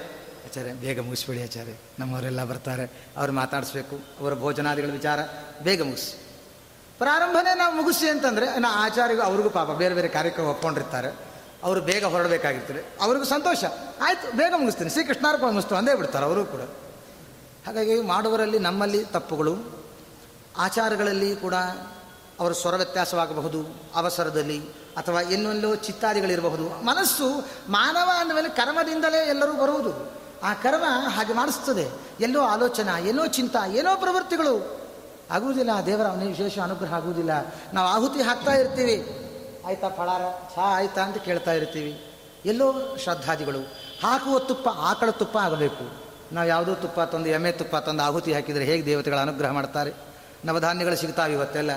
ಆಚಾರ್ಯ, 0.47 0.73
ಬೇಗ 0.73 1.01
ಮುಗಿಸ್ಬಿಡಿ 1.01 1.43
ಆಚಾರ್ಯ. 1.43 1.73
ನಮ್ಮವರೆಲ್ಲ 1.99 2.45
ಬರ್ತಾರೆ, 2.45 3.09
ಅವ್ರು 3.17 3.33
ಮಾತಾಡಿಸ್ಬೇಕು, 3.33 3.97
ಅವರ 4.21 4.35
ಭೋಜನಾದಿಗಳ 4.35 4.91
ವಿಚಾರ, 4.93 5.19
ಬೇಗ 5.63 5.83
ಮುಗಿಸಿ 5.83 6.22
ಪ್ರಾರಂಭನೇ 7.03 7.55
ನಾವು 7.55 7.75
ಮುಗಿಸಿ 7.75 8.09
ಅಂತಂದರೆ, 8.09 8.59
ನಾ 8.59 8.69
ಆಚಾರ್ಯಗೂ 8.73 9.23
ಅವ್ರಿಗೂ 9.23 9.51
ಪಾಪ 9.51 9.71
ಬೇರೆ 9.71 9.95
ಬೇರೆ 9.95 10.09
ಕಾರ್ಯಕ್ರಮ 10.09 10.47
ಒಪ್ಕೊಂಡಿರ್ತಾರೆ. 10.47 11.09
ಅವರು 11.63 11.81
ಬೇಗ 11.81 12.05
ಹೊರಡಬೇಕಾಗಿರ್ತಾರೆ 12.05 12.83
ಅವ್ರಿಗೂ 13.03 13.25
ಸಂತೋಷ. 13.25 13.65
ಆಯಿತು, 14.03 14.37
ಬೇಗ 14.37 14.55
ಮುಗಿಸ್ತೀನಿ. 14.57 14.91
ಶ್ರೀಕೃಷ್ಣಾರ್ಪಣ 14.91 15.47
ಮುಗಿಸ್ತು 15.47 15.75
ಅಂದೇ 15.75 15.95
ಬಿಡ್ತಾರೆ 15.95 16.25
ಅವರು 16.25 16.45
ಕೂಡ. 16.45 16.61
ಹಾಗಾಗಿ 17.67 18.01
ಮಾಡುವರಲ್ಲಿ 18.01 18.59
ನಮ್ಮಲ್ಲಿ 18.59 19.05
ತಪ್ಪುಗಳು, 19.05 19.85
ಆಚಾರಗಳಲ್ಲಿ 20.59 21.37
ಕೂಡ 21.37 21.55
ಅವರ 22.41 22.53
ಸ್ವರ 22.53 22.77
ವ್ಯತ್ಯಾಸವಾಗಬಹುದು, 22.77 23.83
ಅವಸರದಲ್ಲಿ 23.95 24.61
ಅಥವಾ 24.97 25.21
ಇನ್ನೊಂದೋ 25.21 25.75
ಚಿತ್ತಾದಿಗಳಿರಬಹುದು. 25.75 26.85
ಮನಸ್ಸು 26.85 27.29
ಮಾನವ 27.69 28.11
ಅಂದಮೇಲೆ 28.19 28.49
ಕರ್ಮದಿಂದಲೇ 28.49 29.29
ಎಲ್ಲರೂ 29.29 29.53
ಬರುವುದು. 29.53 30.13
ಆ 30.43 30.55
ಕರ್ಮ 30.55 30.85
ಹಾಗೆ 30.89 31.33
ಮಾಡಿಸ್ತದೆ. 31.33 31.91
ಎಲ್ಲೋ 32.21 32.41
ಆಲೋಚನಾ, 32.41 32.99
ಏನೋ 32.99 33.27
ಚಿಂತ, 33.27 33.57
ಏನೋ 33.73 33.97
ಪ್ರವೃತ್ತಿಗಳು. 33.97 34.82
ಆಗುವುದಿಲ್ಲ, 35.33 35.71
ದೇವರ 35.87 36.07
ಅವನಿಗೆ 36.07 36.31
ವಿಶೇಷ 36.31 36.59
ಅನುಗ್ರಹ 36.59 36.95
ಆಗುವುದಿಲ್ಲ. 36.95 37.31
ನಾವು 37.75 37.89
ಆಹುತಿ 37.89 38.23
ಹಾಕ್ತಾ 38.23 38.55
ಇರ್ತೀವಿ. 38.55 39.19
ಆಯ್ತಾ 39.67 39.89
ಫಳಾರ? 39.89 40.21
ಚಹಾ 40.55 40.77
ಆಯ್ತಾ 40.77 41.03
ಅಂತ 41.03 41.17
ಕೇಳ್ತಾ 41.17 41.53
ಇರ್ತೀವಿ. 41.53 42.13
ಎಲ್ಲೋ 42.45 42.97
ಶ್ರದ್ಧಾದಿಗಳು, 42.97 43.59
ಹಾಕುವ 44.03 44.39
ತುಪ್ಪ 44.39 44.69
ಆಕಳ 44.69 45.11
ತುಪ್ಪ 45.11 45.39
ಆಗಬೇಕು. 45.39 46.03
ನಾವು 46.35 46.49
ಯಾವುದೋ 46.49 46.75
ತುಪ್ಪ 46.75 47.01
ತಂದು, 47.01 47.29
ಎಮ್ಮೆ 47.29 47.53
ತುಪ್ಪ 47.53 47.77
ತಂದು 47.77 48.03
ಆಹುತಿ 48.03 48.33
ಹಾಕಿದರೆ 48.33 48.65
ಹೇಗೆ 48.65 48.87
ದೇವತೆಗಳ 48.87 49.19
ಅನುಗ್ರಹ 49.19 49.51
ಮಾಡ್ತಾರೆ? 49.51 49.93
ನವಧಾನ್ಯಗಳು 50.45 50.97
ಸಿಗ್ತಾವೆ 50.97 51.33
ಇವತ್ತೆಲ್ಲ. 51.33 51.71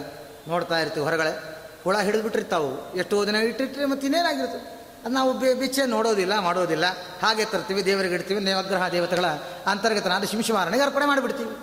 ನೋಡ್ತಾ 0.47 0.79
ಇರ್ತೀವಿ 0.79 1.05
ಹೊರಗಡೆ. 1.05 1.55
ಹುಳ 1.83 1.97
ಹಿಡಿದ್ಬಿಟ್ಟಿರ್ತಾವು. 1.97 2.97
ಎಷ್ಟೋ 2.97 3.25
ದಿನ 3.25 3.35
ಇಟ್ಟಿಟ್ಟರೆ 3.35 3.85
ಮತ್ತೆ 3.85 4.07
ಇನ್ನೇನಾಗಿರುತ್ತೆ? 4.07 4.57
ಅದು 5.05 5.13
ನಾವು 5.13 5.39
ಬೆ, 5.39 5.53
ಬಿಚ್ಚೆ 5.53 5.85
ನೋಡೋದಿಲ್ಲ, 5.85 6.39
ಮಾಡೋದಿಲ್ಲ. 6.39 6.85
ಹಾಗೆ 7.21 7.45
ತರ್ತೀವಿ, 7.45 7.85
ದೇವರಿಗೆ 7.85 8.15
ಇಡ್ತೀವಿ 8.15 8.43
ನೇವಗ್ರಹ 8.43 8.89
ದೇವತೆಗಳ 8.89 9.25
ಅಂತರ್ಗತನಾದ 9.65 10.23
ಶಿಂಶುಮಾರನಿಗೆ 10.23 10.83
ಅರ್ಪಣೆ 10.83 11.05
ಮಾಡಿಬಿಡ್ತೀವಿ. 11.05 11.57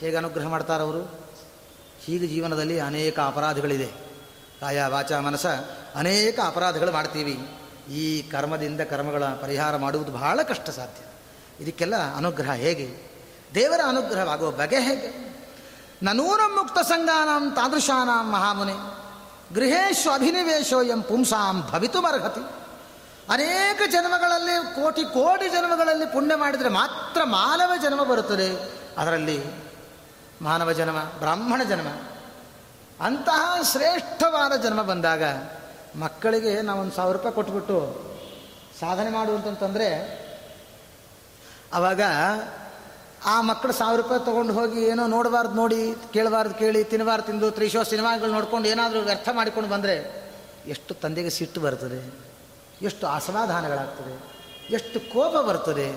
ಹೇಗೆ 0.00 0.16
ಅನುಗ್ರಹ 0.16 0.46
ಮಾಡ್ತಾರೆ 0.46 0.82
ಅವರು 0.82 1.19
ಹೀಗೆ 2.10 2.26
ಜೀವನದಲ್ಲಿ 2.26 2.80
ಅನೇಕ 2.80 3.20
ಅಪರಾಧಗಳಿದೆ. 3.20 3.86
ಕಾಯ 4.60 4.86
ವಾಚ 4.86 5.12
ಮನಸ. 5.12 5.46
ಅನೇಕ 5.94 6.38
ಅಪರಾಧಗಳು 6.46 6.92
ಮಾಡ್ತೀವಿ. 6.92 7.48
ಈ 7.92 8.22
ಕರ್ಮದಿಂದ 8.22 8.80
ಕರ್ಮಗಳ 8.80 9.24
ಪರಿಹಾರ 9.24 9.76
ಮಾಡುವುದು 9.76 10.12
ಬಹಳ 10.12 10.42
ಕಷ್ಟ 10.42 10.70
ಸಾಧ್ಯ. 10.70 11.04
ಇದಕ್ಕೆಲ್ಲ 11.64 12.16
ಅನುಗ್ರಹ 12.16 12.52
ಹೇಗೆ? 12.52 13.10
ದೇವರ 13.54 13.80
ಅನುಗ್ರಹವಾಗುವ 13.88 14.50
ಬಗೆ 14.50 14.80
ಹೇಗೆ? 14.80 15.30
ನನೂನ 16.02 16.40
ಮುಕ್ತ 16.46 16.78
ಸಂಘಾನಾಂ 16.78 17.50
ತಾದೃಶಾನಾಂ 17.50 18.30
ಮಹಾಮುನಿ. 18.30 18.72
ಗೃಹೇಶು 19.54 20.10
ಅಭಿನಿವೇಶೋ 20.10 20.82
ಎಂ 20.82 21.02
ಪುಂಸಾಂ 21.02 21.62
ಭವಿತುಮರ್ಹತಿ. 21.70 22.40
ಅನೇಕ 23.32 23.82
ಜನ್ಮಗಳಲ್ಲಿ, 23.90 24.74
ಕೋಟಿ 24.74 25.02
ಕೋಟಿ 25.02 25.48
ಜನ್ಮಗಳಲ್ಲಿ 25.48 26.06
ಪುಣ್ಯ 26.06 26.36
ಮಾಡಿದರೆ 26.36 26.68
ಮಾತ್ರ 26.68 27.20
ಮಾನವ 27.24 27.72
ಜನ್ಮ 27.82 28.02
ಬರುತ್ತದೆ. 28.02 28.72
ಅದರಲ್ಲಿ 28.98 29.69
ಮಾನವ 30.42 30.72
ಜನ್ಮ, 30.72 30.98
ಬ್ರಾಹ್ಮಣ 31.18 31.62
ಜನ್ಮ, 31.68 31.88
ಅಂತಹ 33.00 33.62
ಶ್ರೇಷ್ಠವಾದ 33.72 34.54
ಜನ್ಮ 34.62 34.82
ಬಂದಾಗ 34.82 35.22
ಮಕ್ಕಳಿಗೆ 35.96 36.62
ನಾವೊಂದು 36.62 36.92
ಸಾವಿರ 36.92 37.16
ರೂಪಾಯಿ 37.16 37.34
ಕೊಟ್ಬಿಟ್ಟು 37.34 37.76
ಸಾಧನೆ 38.80 39.10
ಮಾಡುವಂತಂತಂದರೆ 39.10 39.88
ಆವಾಗ 41.72 42.00
ಆ 43.26 43.40
ಮಕ್ಕಳು 43.40 43.72
ಸಾವಿರ 43.72 44.00
ರೂಪಾಯಿ 44.00 44.24
ತೊಗೊಂಡು 44.24 44.52
ಹೋಗಿ 44.52 44.82
ಏನೋ 44.82 45.06
ನೋಡಬಾರ್ದು 45.06 45.54
ನೋಡಿ, 45.54 45.94
ಕೇಳಬಾರ್ದು 46.12 46.54
ಕೇಳಿ 46.54 46.84
ತಿನ್ನಬಾರ್ದು 46.84 47.26
ತಿಂದು, 47.26 47.50
ತ್ರಿಶೋ 47.50 47.82
ಸಿನಿಮಾಗಳು 47.82 48.32
ನೋಡ್ಕೊಂಡು 48.32 48.68
ಏನಾದರೂ 48.68 49.00
ವ್ಯರ್ಥ 49.00 49.28
ಮಾಡಿಕೊಂಡು 49.32 49.70
ಬಂದರೆ 49.70 49.96
ಎಷ್ಟು 50.66 50.94
ತಂದೆಗೆ 50.94 51.30
ಸಿಟ್ಟು 51.30 51.60
ಬರ್ತದೆ, 51.60 52.00
ಎಷ್ಟು 52.82 53.06
ಅಸಮಾಧಾನಗಳಾಗ್ತದೆ 53.06 54.14
ಎಷ್ಟು 54.74 55.00
ಕೋಪ 55.12 55.34
ಬರ್ತದೆ, 55.48 55.88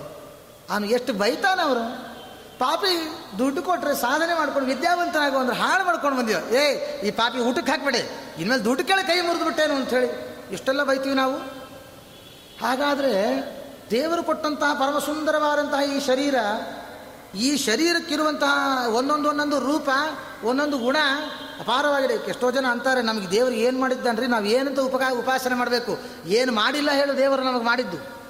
ಅವನು 0.70 0.86
ಎಷ್ಟು 0.86 1.14
ಬೈತಾನೆ 1.14 1.62
ಅವರು 1.62 2.13
ಪಾಪಿ 2.64 2.94
ದುಡ್ಡು 3.38 3.62
ಕೊಟ್ಟರೆ 3.64 3.96
ಸಾಧನೆ 3.96 4.34
ಮಾಡ್ಕೊಂಡು 4.34 4.68
ವಿದ್ಯಾವಂತನಾಗೋ 4.68 5.38
ಅಂದ್ರೆ 5.40 5.56
ಹಾಳು 5.56 5.84
ಮಾಡ್ಕೊಂಡು 5.86 6.18
ಬಂದಿವ 6.18 6.38
ಏ, 6.56 6.64
ಈ 7.08 7.12
ಪಾಪಿ 7.12 7.40
ಊಟಕ್ಕೆ 7.40 7.72
ಹಾಕ್ಬೇಡಿ. 7.72 8.02
ಇನ್ಮೇಲೆ 8.42 8.64
ದುಡ್ಡು 8.64 8.84
ಕೇಳಿ 8.84 9.04
ಕೈ 9.08 9.22
ಮುರಿದು 9.22 9.46
ಬಿಟ್ಟೇನು 9.46 9.76
ಅಂಥೇಳಿ 9.76 10.10
ಇಷ್ಟೆಲ್ಲ 10.54 10.84
ಬೈತೀವಿ 10.84 11.16
ನಾವು. 11.16 11.36
ಹಾಗಾದರೆ 12.62 13.14
ದೇವರು 13.92 14.24
ಕೊಟ್ಟಂತಹ 14.24 14.74
ಪರಮ 14.74 15.00
ಸುಂದರವಾದಂತಹ 15.00 15.82
ಈ 15.96 16.00
ಶರೀರ, 16.00 16.36
ಈ 17.36 17.58
ಶರೀರಕ್ಕಿರುವಂತಹ 17.58 18.54
ಒಂದೊಂದು 18.94 19.30
ಒಂದೊಂದು 19.30 19.60
ರೂಪ, 19.60 19.90
ಒಂದೊಂದು 20.44 20.78
ಗುಣ 20.78 20.98
ಅಪಾರವಾಗಿದೆ. 21.60 22.16
ಎಷ್ಟೋ 22.30 22.52
ಜನ 22.52 22.66
ಅಂತಾರೆ, 22.66 23.02
ನಮಗೆ 23.02 23.32
ದೇವರು 23.32 23.54
ಏನು 23.54 23.80
ಮಾಡಿದ್ದಾನ್ರಿ, 23.80 24.28
ನಾವು 24.28 24.46
ಏನಂತ 24.46 24.80
ಉಪಕಾ, 24.80 25.10
ಉಪಾಸನೆ 25.14 25.56
ಮಾಡಬೇಕು? 25.56 25.94
ಏನು 26.26 26.52
ಮಾಡಿಲ್ಲ 26.52 26.92
ಹೇಳು 26.92 27.18
ದೇವರು 27.18 27.44
ನಮಗೆ 27.44 27.66
ಮಾಡಿದ್ದು. 27.66 28.23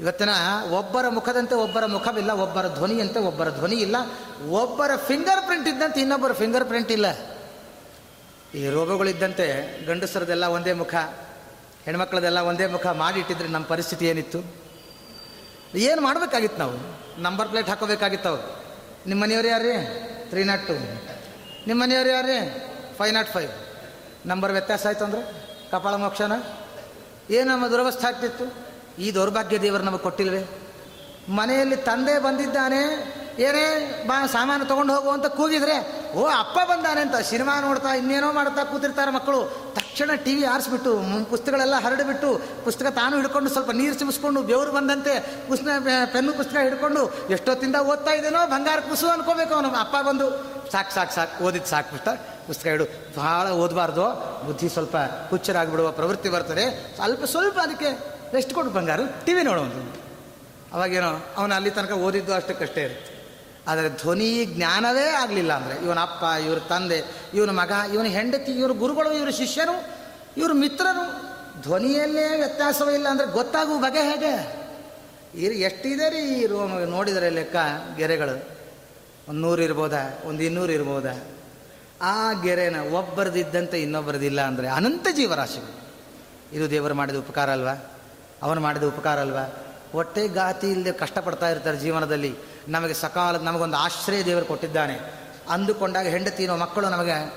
ಇವತ್ತಿನ 0.00 0.28
ಒಬ್ಬರ 0.70 1.08
ಮುಖದಂತೆ 1.08 1.54
ಒಬ್ಬರ 1.54 1.86
ಮುಖವಿಲ್ಲ, 1.86 2.30
ಒಬ್ಬರ 2.30 2.68
ಧ್ವನಿಯಂತೆ 2.68 3.18
ಒಬ್ಬರ 3.18 3.50
ಧ್ವನಿ 3.50 3.76
ಇಲ್ಲ, 3.76 3.96
ಒಬ್ಬರ 4.50 4.96
ಫಿಂಗರ್ 4.96 5.46
ಪ್ರಿಂಟ್ 5.46 5.68
ಇದ್ದಂತೆ 5.68 6.00
ಇನ್ನೊಬ್ಬರ 6.00 6.32
ಫಿಂಗರ್ 6.32 6.64
ಪ್ರಿಂಟ್ 6.64 6.92
ಇಲ್ಲ. 6.92 7.06
ಈ 8.54 8.68
ರೋಗಗಳಿದ್ದಂತೆ 8.68 9.46
ಗಂಡಸರದೆಲ್ಲ 9.86 10.44
ಒಂದೇ 10.44 10.72
ಮುಖ, 10.72 10.94
ಹೆಣ್ಮಕ್ಳದೆಲ್ಲ 11.84 12.38
ಒಂದೇ 12.38 12.66
ಮುಖ 12.66 12.86
ಮಾಡಿಟ್ಟಿದ್ರೆ 12.86 13.48
ನಮ್ಮ 13.48 13.66
ಪರಿಸ್ಥಿತಿ 13.66 14.06
ಏನಿತ್ತು? 14.06 14.44
ಏನು 15.74 16.02
ಮಾಡಬೇಕಾಗಿತ್ತು 16.02 16.58
ನಾವು? 16.58 16.98
ನಂಬರ್ 17.22 17.48
ಪ್ಲೇಟ್ 17.48 17.68
ಹಾಕೋಬೇಕಾಗಿತ್ತು 17.68 18.28
ಅವ್ರು. 18.28 18.64
ನಿಮ್ಮ 19.06 19.22
ಮನೆಯವ್ರು 19.22 19.48
ಯಾರೇ? 19.48 20.04
ತ್ರೀ 20.30 20.44
ನಾಟ್ 20.44 20.66
ಟು 20.66 20.72
ನಿಮ್ಮ 21.66 21.82
ಮನೆಯವ್ರು 21.82 22.10
ಯಾರೇ? 22.10 22.64
ಫೈವ್ 22.98 23.14
ನಾಟ್ 23.14 23.28
ಫೈವ್ 23.28 23.50
ನಂಬರ್ 24.28 24.52
ವ್ಯತ್ಯಾಸ 24.52 24.86
ಆಯ್ತು 24.86 25.04
ಅಂದ್ರೆ? 25.04 25.22
ಕಪಾಳ 25.70 25.94
ಮೋಕ್ಷನ? 25.94 26.32
ಏನು 27.30 27.50
ನಮ್ಮ 27.50 27.66
ದುರವಸ್ಥೆ 27.66 28.06
ಆಗ್ತಿತ್ತು? 28.06 28.67
ಈ 28.98 29.14
ದೌರ್ಭಾಗ್ಯ 29.14 29.58
ದೇವರು 29.58 29.82
ನಮಗೆ 29.82 30.02
ಕೊಟ್ಟಿಲ್ವೇ 30.02 30.48
ಮನೆಯಲ್ಲಿ 31.28 31.76
ತಂದೆ 31.76 32.18
ಬಂದಿದ್ದಾನೆ, 32.18 32.82
ಏನೇ 33.38 33.64
ಬಾ, 34.06 34.26
ಸಾಮಾನು 34.26 34.64
ತೊಗೊಂಡು 34.64 34.94
ಹೋಗು 34.94 35.10
ಅಂತ 35.10 35.26
ಕೂಗಿದ್ರೆ, 35.26 35.74
ಓ, 36.12 36.26
ಅಪ್ಪ 36.26 36.58
ಬಂದಾನೆ 36.70 37.00
ಅಂತ 37.00 37.16
ಸಿನಿಮಾ 37.16 37.60
ನೋಡ್ತಾ, 37.60 37.94
ಇನ್ನೇನೋ 37.94 38.32
ಮಾಡ್ತಾ 38.32 38.64
ಕೂತಿರ್ತಾರೆ 38.64 39.10
ಮಕ್ಕಳು. 39.10 39.40
ತಕ್ಷಣ 39.74 40.14
ಟಿ 40.14 40.34
ವಿ 40.34 40.44
ಆರಿಸ್ಬಿಟ್ಟು 40.44 40.92
ಪುಸ್ತಕಗಳೆಲ್ಲ 41.30 41.74
ಹರಡಿಬಿಟ್ಟು, 41.74 42.40
ಪುಸ್ತಕ 42.64 42.86
ತಾನು 42.86 43.16
ಹಿಡ್ಕೊಂಡು 43.16 43.50
ಸ್ವಲ್ಪ 43.50 43.70
ನೀರು 43.70 43.94
ಚಿಮಿಸ್ಕೊಂಡು 43.94 44.42
ಬೆವರು 44.42 44.72
ಬಂದಂತೆ 44.72 45.20
ಪುಸ್ತಕ 45.48 45.68
ಪೆನ್ನು 46.12 46.32
ಪುಸ್ತಕ 46.32 46.56
ಹಿಡ್ಕೊಂಡು 46.56 47.28
ಎಷ್ಟೊತ್ತಿಂದ 47.30 47.76
ಓದ್ತಾ 47.76 48.10
ಇದೇನೋ 48.10 48.46
ಬಂಗಾರ 48.46 48.80
ಕುಸು 48.80 49.08
ಅನ್ಕೋಬೇಕು 49.08 49.54
ಅವನು. 49.54 49.70
ಅಪ್ಪ 49.74 49.96
ಬಂದು, 50.06 50.28
ಸಾಕು 50.72 50.94
ಸಾಕು 50.94 51.14
ಸಾಕು 51.14 51.44
ಓದಿದ್ದು 51.44 51.68
ಸಾಕು 51.68 51.90
ಪುಸ್ತಕ 51.90 52.20
ಪುಸ್ತಕ 52.46 52.66
ಹಿಡು. 52.66 52.84
ಭಾಳ 53.16 53.50
ಓದಬಾರ್ದು, 53.50 54.04
ಬುದ್ಧಿ 54.46 54.68
ಸ್ವಲ್ಪ 54.68 54.96
ಹುಚ್ಚರಾಗಿಬಿಡುವ 55.30 55.90
ಪ್ರವೃತ್ತಿ 55.90 56.28
ಬರ್ತದೆ. 56.28 56.94
ಸ್ವಲ್ಪ 56.96 57.24
ಸ್ವಲ್ಪ 57.24 57.58
ಅದಕ್ಕೆ 57.58 58.17
ರೆಸ್ಟ್ 58.34 58.54
ಕೊಡು 58.54 58.70
ಬಂಗಾರು? 58.70 59.24
ಟಿ 59.24 59.34
ವಿ 59.34 59.42
ನೋಡುವಂಥದ್ದು 59.42 60.08
ಅವಾಗೇನೋ, 60.72 61.26
ಅವನು 61.36 61.54
ಅಲ್ಲಿ 61.54 61.70
ತನಕ 61.70 61.90
ಓದಿದ್ದು 61.90 62.34
ಅಷ್ಟಕ್ಕಷ್ಟೇ 62.34 62.82
ಇರುತ್ತೆ. 62.82 63.18
ಆದರೆ 63.66 63.88
ಧ್ವನಿ 63.88 64.44
ಜ್ಞಾನವೇ 64.44 65.08
ಆಗಲಿಲ್ಲ 65.10 65.52
ಅಂದರೆ, 65.52 65.84
ಇವನ 65.84 65.98
ಅಪ್ಪ, 65.98 66.24
ಇವ್ರ 66.46 66.58
ತಂದೆ, 66.58 67.04
ಇವನ 67.34 67.50
ಮಗ, 67.50 67.72
ಇವನ 67.92 68.06
ಹೆಂಡತಿ, 68.06 68.52
ಇವ್ರ 68.52 68.72
ಗುರುಗಳು, 68.72 69.12
ಇವ್ರ 69.12 69.30
ಶಿಷ್ಯರು, 69.30 69.86
ಇವ್ರ 70.36 70.52
ಮಿತ್ರರು, 70.52 71.28
ಧ್ವನಿಯಲ್ಲೇ 71.62 72.36
ವ್ಯತ್ಯಾಸವೂ 72.36 72.90
ಇಲ್ಲ 72.90 73.08
ಅಂದರೆ 73.08 73.26
ಗೊತ್ತಾಗುವ 73.26 73.78
ಬಗೆ 73.78 73.98
ಹೇಗೆ? 73.98 74.58
ಇರು, 75.34 75.54
ಎಷ್ಟಿದೆ 75.54 76.08
ರೀ 76.08 76.46
ರೋ 76.46 76.66
ನೋಡಿದರೆ 76.66 77.30
ಲೆಕ್ಕ 77.30 77.56
ಗೆರೆಗಳು? 77.96 78.58
ಒಂದು 79.28 79.40
ನೂರು 79.40 79.62
ಇರ್ಬೋದಾ? 79.62 80.18
ಒಂದು 80.24 80.42
ಇನ್ನೂರು 80.42 80.72
ಇರ್ಬೋದಾ? 80.72 81.26
ಆ 82.02 82.32
ಗೆರೆನ 82.32 82.80
ಒಬ್ಬರದಿದ್ದಂತೆ 82.80 83.82
ಇನ್ನೊಬ್ಬರದಿಲ್ಲ 83.82 84.40
ಅಂದರೆ 84.40 84.68
ಅನಂತ 84.68 85.06
ಜೀವರಾಶಿಗಳು. 85.12 85.90
ಇದು 86.52 86.70
ದೇವರು 86.70 86.94
ಮಾಡಿದ 86.94 87.16
ಉಪಕಾರ 87.16 87.50
ಅಲ್ವಾ? 87.50 87.97
ಅವನು 88.42 88.60
ಮಾಡಿದ 88.60 88.82
ಉಪಕಾರ 88.82 89.20
ಅಲ್ವಾ? 89.20 89.52
ಹೊಟ್ಟೆ 89.92 90.28
ಗಾತಿ 90.28 90.70
ಇಲ್ಲದೆ 90.70 90.92
ಕಷ್ಟಪಡ್ತಾ 90.92 91.48
ಇರ್ತಾರೆ 91.48 91.76
ಜೀವನದಲ್ಲಿ. 91.76 92.36
ನಮಗೆ 92.68 92.94
ಸಕಾಲ, 92.94 93.36
ನಮಗೊಂದು 93.36 93.76
ಆಶ್ರಯ 93.76 94.22
ದೇವರು 94.22 94.44
ಕೊಟ್ಟಿದ್ದಾನೆ. 94.44 95.18
ಅಂದುಕೊಂಡಾಗ 95.50 96.06
ಹೆಂಡತಿನೋ 96.06 96.56
ಮಕ್ಕಳು 96.56 96.88
ನಮಗೆ 96.88 97.30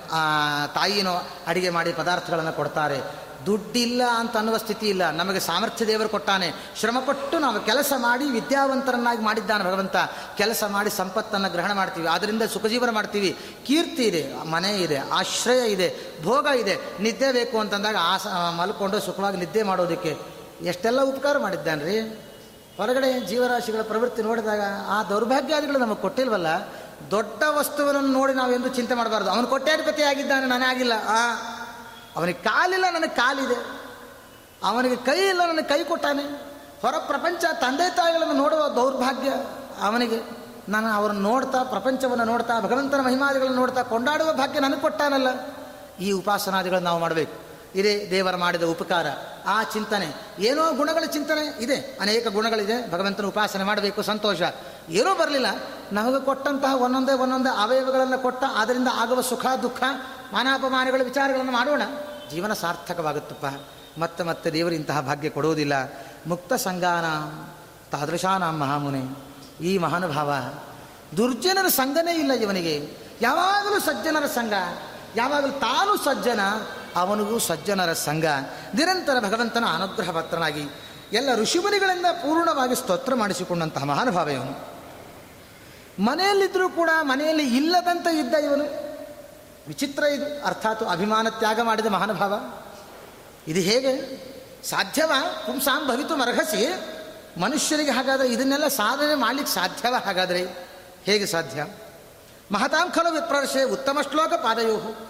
ತಾಯಿನೋ 0.74 1.28
ಅಡಿಗೆ 1.48 1.70
ಮಾಡಿ 1.70 1.94
ಪದಾರ್ಥಗಳನ್ನು 1.94 2.54
ಕೊಡ್ತಾರೆ. 2.54 3.22
ದುಡ್ಡಿಲ್ಲ 3.46 4.02
ಅಂತ 4.16 4.38
ಅನ್ನುವ 4.38 4.58
ಸ್ಥಿತಿ 4.58 4.90
ಇಲ್ಲ. 4.90 5.12
ನಮಗೆ 5.12 5.40
ಸಾಮರ್ಥ್ಯ 5.40 5.88
ದೇವರು 5.88 6.10
ಕೊಟ್ಟಾನೆ. 6.10 6.52
ಶ್ರಮಪಟ್ಟು 6.80 7.40
ನಾವು 7.40 7.60
ಕೆಲಸ 7.60 7.94
ಮಾಡಿ 7.98 8.26
ವಿದ್ಯಾವಂತರನ್ನಾಗಿ 8.26 9.22
ಮಾಡಿದ್ದಾನೆ 9.22 9.64
ಭಗವಂತ. 9.64 9.96
ಕೆಲಸ 10.38 10.64
ಮಾಡಿ 10.68 10.90
ಸಂಪತ್ತನ್ನು 10.90 11.50
ಗ್ರಹಣ 11.50 11.74
ಮಾಡ್ತೀವಿ. 11.74 12.08
ಅದರಿಂದ 12.08 12.42
ಸುಖಜೀವನ 12.42 12.90
ಮಾಡ್ತೀವಿ. 12.90 13.38
ಕೀರ್ತಿ 13.66 14.04
ಇದೆ, 14.04 14.46
ಮನೆ 14.46 14.72
ಇದೆ, 14.78 14.98
ಆಶ್ರಯ 14.98 15.72
ಇದೆ, 15.72 15.96
ಭೋಗ 16.24 16.46
ಇದೆ. 16.46 16.78
ನಿದ್ದೆ 17.00 17.32
ಬೇಕು 17.32 17.60
ಅಂತಂದಾಗ 17.60 17.96
ಆಸ, 18.00 18.28
ಮಲ್ಕೊಂಡು 18.28 19.00
ಸುಖವಾಗಿ 19.00 19.38
ನಿದ್ದೆ 19.38 19.64
ಮಾಡೋದಕ್ಕೆ. 19.64 20.41
ಎಷ್ಟೆಲ್ಲ 20.62 21.02
ಉಪಕಾರ 21.02 21.38
ಮಾಡಿದ್ದಾನೆ 21.38 21.84
ರೀ 21.84 22.20
ಹೊರಗಡೆ 22.78 23.20
ಜೀವರಾಶಿಗಳ 23.20 23.82
ಪ್ರವೃತ್ತಿ 23.82 24.22
ನೋಡಿದಾಗ 24.22 24.62
ಆ 24.88 25.04
ದೌರ್ಭಾಗ್ಯಾದಿಗಳು 25.04 25.80
ನಮಗೆ 25.80 26.02
ಕೊಟ್ಟಿಲ್ವಲ್ಲ, 26.02 26.48
ದೊಡ್ಡ 27.12 27.44
ವಸ್ತುವನ್ನು 27.50 28.02
ನೋಡಿ 28.02 28.34
ನಾವೆಂದು 28.34 28.68
ಚಿಂತೆ 28.68 28.94
ಮಾಡಬಾರ್ದು. 28.94 29.30
ಅವನು 29.30 29.48
ಕೊಟ್ಟಾಧಿಪತಿ 29.48 30.04
ಆಗಿದ್ದಾನೆ, 30.04 30.46
ನಾನೇ 30.46 30.66
ಆಗಿಲ್ಲ. 30.66 30.94
ಆ, 31.08 31.32
ಅವನಿಗೆ 32.16 32.40
ಕಾಲಿಲ್ಲ, 32.40 32.86
ನನಗೆ 32.94 33.16
ಕಾಲಿದೆ. 33.16 33.66
ಅವನಿಗೆ 34.64 34.96
ಕೈ 34.96 35.30
ಇಲ್ಲ, 35.30 35.46
ನನಗೆ 35.48 35.64
ಕೈ 35.64 35.84
ಕೊಟ್ಟಾನೆ. 35.84 36.24
ಹೊರ 36.82 36.96
ಪ್ರಪಂಚ 36.98 37.46
ತಂದೆ 37.62 37.96
ತಾಯಿಗಳನ್ನು 37.96 38.34
ನೋಡುವ 38.34 38.68
ದೌರ್ಭಾಗ್ಯ 38.68 39.30
ಅವನಿಗೆ. 39.82 40.22
ನಾನು 40.70 40.88
ಅವರನ್ನು 40.88 41.22
ನೋಡ್ತಾ, 41.22 41.64
ಪ್ರಪಂಚವನ್ನು 41.64 42.24
ನೋಡ್ತಾ, 42.24 42.60
ಭಗವಂತನ 42.60 43.02
ಮಹಿಮಾದಿಗಳನ್ನು 43.02 43.56
ನೋಡ್ತಾ 43.56 43.84
ಕೊಂಡಾಡುವ 43.84 44.34
ಭಾಗ್ಯ 44.34 44.60
ನನಗೆ 44.60 44.80
ಕೊಟ್ಟಾನಲ್ಲ. 44.80 45.28
ಈ 46.00 46.12
ಉಪಾಸನಾದಿಗಳನ್ನು 46.12 46.86
ನಾವು 46.86 47.00
ಮಾಡಬೇಕು. 47.00 47.51
ಇದೇ 47.76 48.08
ದೇವರ 48.12 48.36
ಮಾಡಿದ 48.36 48.64
ಉಪಕಾರ. 48.64 49.06
ಆ 49.46 49.64
ಚಿಂತನೆ, 49.64 50.14
ಏನೋ 50.40 50.74
ಗುಣಗಳ 50.74 51.06
ಚಿಂತನೆ 51.06 51.64
ಇದೆ. 51.64 51.98
ಅನೇಕ 52.02 52.28
ಗುಣಗಳಿದೆ. 52.28 52.92
ಭಗವಂತನ 52.92 53.26
ಉಪಾಸನೆ 53.26 53.64
ಮಾಡಬೇಕು, 53.64 54.02
ಸಂತೋಷ. 54.02 54.42
ಏನೂ 54.90 55.16
ಬರಲಿಲ್ಲ. 55.16 55.46
ನಮಗೆ 55.92 56.26
ಕೊಟ್ಟಂತಹ 56.26 56.82
ಒಂದೊಂದೇ 56.82 57.14
ಒಂದೊಂದೇ 57.14 57.56
ಅವಯವಗಳನ್ನು 57.58 58.20
ಕೊಟ್ಟ 58.20 58.44
ಅದರಿಂದ 58.56 58.88
ಆಗುವ 58.94 59.22
ಸುಖ, 59.22 59.46
ದುಃಖ, 59.62 59.84
ಮಾನಾಪಮಾನಗಳ 60.34 61.02
ವಿಚಾರಗಳನ್ನು 61.04 61.52
ಮಾಡೋಣ. 61.52 61.82
ಜೀವನ 62.32 62.54
ಸಾರ್ಥಕವಾಗುತ್ತಪ್ಪ. 62.54 63.46
ಮತ್ತೆ 64.00 64.24
ಮತ್ತೆ 64.24 64.50
ದೇವರು 64.50 64.76
ಇಂತಹ 64.76 65.02
ಭಾಗ್ಯ 65.02 65.30
ಕೊಡುವುದಿಲ್ಲ. 65.30 65.74
ಮುಕ್ತ 66.28 66.54
ಸಂಗಾನ, 66.54 67.06
ತಾದೃಶಾನಾಂ 67.92 68.58
ಮಹಾಮುನಿ. 68.58 69.16
ಈ 69.68 69.78
ಮಹಾನುಭಾವ, 69.78 70.34
ದುರ್ಜನರ 71.18 71.68
ಸಂಘನೇ 71.68 72.16
ಇಲ್ಲ 72.16 72.34
ಇವನಿಗೆ. 72.34 72.98
ಯಾವಾಗಲೂ 73.22 73.80
ಸಜ್ಜನರ 73.80 74.26
ಸಂಘ, 74.26 74.54
ಯಾವಾಗಲೂ 75.16 75.52
ತಾನು 75.52 75.98
ಸಜ್ಜನ 75.98 76.40
ಅವನಿಗೂ 76.96 77.40
ಸಜ್ಜನರ 77.40 77.94
ಸಂಘ, 77.94 78.26
ನಿರಂತರ 78.76 79.20
ಭಗವಂತನ 79.20 79.64
ಅನುಗ್ರಹ 79.76 80.12
ಪತ್ರನಾಗಿ 80.12 80.68
ಎಲ್ಲ 81.14 81.36
ಋಷಿಮುನಿಗಳಿಂದ 81.36 82.06
ಪೂರ್ಣವಾಗಿ 82.06 82.76
ಸ್ತೋತ್ರ 82.76 83.16
ಮಾಡಿಸಿಕೊಂಡಂತಹ 83.16 83.84
ಮಹಾನುಭಾವ 83.84 84.30
ಇವನು. 84.30 84.72
ಮನೆಯಲ್ಲಿದ್ದರೂ 86.04 86.70
ಕೂಡ 86.70 86.90
ಮನೆಯಲ್ಲಿ 87.02 87.58
ಇಲ್ಲದಂತೆ 87.58 88.20
ಇದ್ದ 88.20 88.34
ಇವನು. 88.34 88.64
ವಿಚಿತ್ರ 89.68 90.04
ಇದು, 90.04 90.46
ಅರ್ಥಾತ್ 90.46 90.84
ಅಭಿಮಾನ 90.84 91.30
ತ್ಯಾಗ 91.30 91.60
ಮಾಡಿದ 91.62 91.86
ಮಹಾನುಭಾವ. 91.86 92.34
ಇದು 93.48 93.60
ಹೇಗೆ? 93.60 93.92
ಸಾಧ್ಯವ? 94.70 95.12
ಪುಂಸಾಂ 95.46 95.88
ಭವಿತು 95.88 96.16
ಮರ್ಹಸಿ. 96.16 96.74
ಮನುಷ್ಯರಿಗೆ 97.42 97.92
ಹಾಗಾದರೆ 97.92 98.28
ಇದನ್ನೆಲ್ಲ 98.28 98.68
ಸಾಧನೆ 98.68 99.16
ಮಾಡಲಿಕ್ಕೆ 99.16 99.54
ಸಾಧ್ಯವ 99.54 99.96
ಹಾಗಾದರೆ? 100.06 100.70
ಹೇಗೆ 101.04 101.26
ಸಾಧ್ಯ? 101.26 101.68
ಮಹತಾಂ 102.52 102.92
ಖಲು 102.92 103.12
ವಿಪ್ರರ್ಷೆ 103.12 103.64
ಉತ್ತಮ 103.64 103.98
ಶ್ಲೋಕ 104.12 104.34
ಪಾದಯೋ 104.34 105.08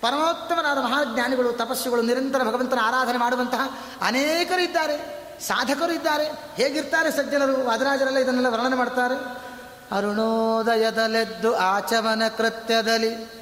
ಪರಮೋತ್ತಮನಾದ 0.00 0.78
ಮಹಾಜ್ಞಾನಿಗಳು, 0.78 1.52
ತಪಸ್ಸುಗಳು, 1.52 2.02
ನಿರಂತರ 2.02 2.42
ಭಗವಂತನ 2.42 2.78
ಆರಾಧನೆ 2.82 3.18
ಮಾಡುವಂತಹ 3.18 3.78
ಅನೇಕರು 4.00 4.60
ಇದ್ದಾರೆ. 4.60 5.20
ಸಾಧಕರು 5.40 5.92
ಇದ್ದಾರೆ. 5.92 6.24
ಹೇಗಿರ್ತಾರೆ 6.54 7.10
ಸಜ್ಜನರು? 7.10 7.66
ವಾದರಾಜರೆಲ್ಲ 7.66 8.18
ಇದನ್ನೆಲ್ಲ 8.18 8.48
ವರ್ಣನೆ 8.48 8.76
ಮಾಡ್ತಾರೆ. 8.76 9.50
ಅರುಣೋದಯದಲೆದ್ದು 9.96 11.56
ಆಚಮನ 11.56 12.22
ಕೃತ್ಯದಲ್ಲಿ 12.36 13.40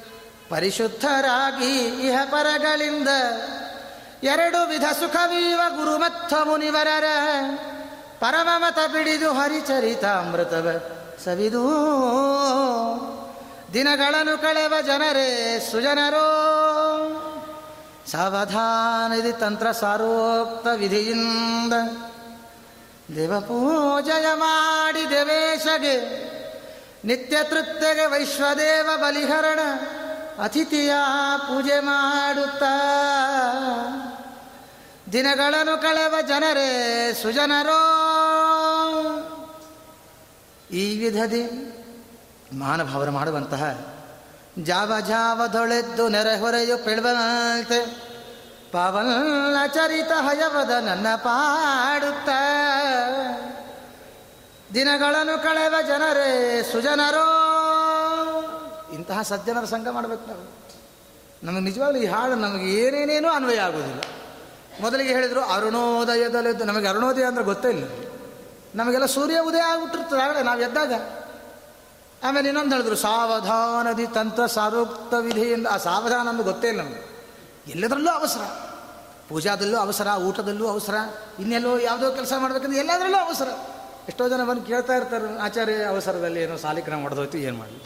ಪರಿಶುದ್ಧರಾಗಿ 0.49 1.77
ಇಹ 1.85 2.19
ಪರಗಳಿಂದ 2.31 3.07
ಎರಡು 4.23 4.67
ವಿಧ 4.67 4.85
ಸುಖವೀವ 4.99 5.59
ಗುರುಮತ್ಥ 5.69 6.33
ಮುನಿವರರ 6.33 7.03
ಪರಮಮತ 8.19 8.91
ಬಿಡಿದು 8.91 9.33
ಹರಿಚರಿತಾಮೃತವ 9.33 10.71
ಸವಿದು. 11.25 11.63
ದಿನಗಳನ್ನು 13.73 14.41
ಕಳೆವ 14.41 14.73
ಜನರೇ 14.85 15.59
ಸುಜನರೋ. 15.71 16.25
ಸಾವಧಾನದಿ 18.11 19.31
ತಂತ್ರ 19.31 19.71
ಸಾರೋಕ್ತ 19.71 20.67
ವಿಧಿಯಿಂದ 20.67 21.73
ದೇವ 23.15 23.39
ಪೂಜೆಯ 23.39 24.25
ಮಾಡಿ 24.33 25.09
ದೇವೇಶಗೆ, 25.09 25.95
ನಿತ್ಯ 27.07 27.37
ತೃಪ್ತೆಗೆ 27.43 28.05
ವೈಶ್ವದೇವ 28.05 28.89
ಬಲಿಹರಣ, 28.97 29.59
ಅತಿಥಿಯ 30.43 30.93
ಪೂಜೆ 31.37 31.79
ಮಾಡುತ್ತ. 31.79 32.63
ದಿನಗಳನ್ನು 35.13 35.81
ಕಳೆವ 35.81 36.15
ಜನರೇ 36.27 36.69
ಸುಜನರೋ. 37.21 37.81
ಈ 40.71 40.99
ವಿಧದಿ 40.99 41.75
ಮಹಾನುಭಾವರು 42.57 43.11
ಮಾಡುವಂತಹ 43.11 43.77
ಜಾವ 44.63 44.99
ಜಾವದೊಳೆದ್ದು 44.99 46.07
ನೆರೆಹೊರೆಯು 46.07 46.77
ಪೆಳುವಂತೆ 46.77 47.85
ಪವನ 48.71 49.67
ಚರಿತ 49.67 50.11
ಹಯವದ 50.21 50.69
ನನ್ನ 50.69 51.07
ಪಾಡುತ್ತ. 51.15 52.29
ದಿನಗಳನ್ನು 54.73 55.43
ಕಳೆವ 55.43 55.75
ಜನರೇ 55.87 56.63
ಸುಜನರೋ. 56.71 57.45
ಇಂತಹ 58.93 59.21
ಸಜ್ಜನರ 59.21 59.65
ಸಂಘ 59.65 59.87
ಮಾಡಬೇಕು 59.87 60.27
ನಾವು. 60.27 60.69
ನಮಗೆ 61.43 61.59
ನಿಜವಾಗ್ಲೂ 61.59 62.01
ಈ 62.01 62.05
ಹಾಡು 62.05 62.35
ನಮಗೆ 62.35 62.73
ಏನೇನೇನೂ 62.73 63.29
ಅನ್ವಯ 63.29 63.59
ಆಗೋದಿಲ್ಲ 63.59 64.01
ಮೊದಲಿಗೆ 64.81 65.09
ಹೇಳಿದರು 65.09 65.41
ಅರುಣೋದಯದಲ್ಲಿದ್ದು. 65.41 66.65
ನಮಗೆ 66.65 66.87
ಅರುಣೋದಯ 66.87 67.23
ಅಂದ್ರೆ 67.23 67.45
ಗೊತ್ತೇ 67.45 67.69
ಇಲ್ಲ. 67.69 68.05
ನಮಗೆಲ್ಲ 68.75 69.05
ಸೂರ್ಯ 69.05 69.39
ಉದಯ 69.39 69.59
ಆಗ್ಬಿಟ್ಟಿರ್ತದೆ. 69.59 70.21
ಆಗಲೇ 70.21 70.43
ನಾವು 70.43 70.61
ಎದ್ದಾಗ 70.61 70.93
ಆಮೇಲೆ 72.23 72.47
ಇನ್ನೊಂದು 72.47 72.71
ಹೇಳಿದ್ರು, 72.71 72.95
ಸಾವಧಾನದಿ 72.95 74.07
ತಂತ್ರ 74.07 74.45
ಸಾರೋಕ್ತ 74.45 75.13
ವಿಧಿಯಿಂದ 75.13 75.67
ಆ 75.67 75.77
ಸಾವಧಾನ 75.77 76.29
ಅಂದು 76.29 76.43
ಗೊತ್ತೇ 76.43 76.67
ಇಲ್ಲ 76.67 76.81
ನಮಗೆ. 76.81 77.03
ಎಲ್ಲದರಲ್ಲೂ 77.67 78.11
ಅವಸರ. 78.11 78.41
ಪೂಜಾದಲ್ಲೂ 79.29 79.77
ಅವಸರ, 79.77 80.07
ಊಟದಲ್ಲೂ 80.17 80.67
ಅವಸರ, 80.67 80.95
ಇನ್ನೆಲ್ಲೋ 81.39 81.77
ಯಾವುದೋ 81.77 82.11
ಕೆಲಸ 82.11 82.33
ಮಾಡಬೇಕಂದ್ರೆ 82.37 82.79
ಎಲ್ಲದರಲ್ಲೂ 82.79 83.17
ಅವಸರ. 83.17 83.47
ಎಷ್ಟೋ 84.07 84.29
ಜನ 84.29 84.43
ಬಂದು 84.43 84.61
ಕೇಳ್ತಾ 84.61 84.93
ಇರ್ತಾರೆ, 84.93 85.39
ಆಚಾರ್ಯ, 85.39 85.83
ಅವಸರದಲ್ಲಿ 85.83 86.41
ಏನೋ 86.41 86.57
ಸಾಲಿಕ್ರಮ 86.57 87.01
ಹೊಡೆದೋಯ್ತು, 87.01 87.37
ಏನು 87.37 87.57
ಮಾಡಿ 87.57 87.83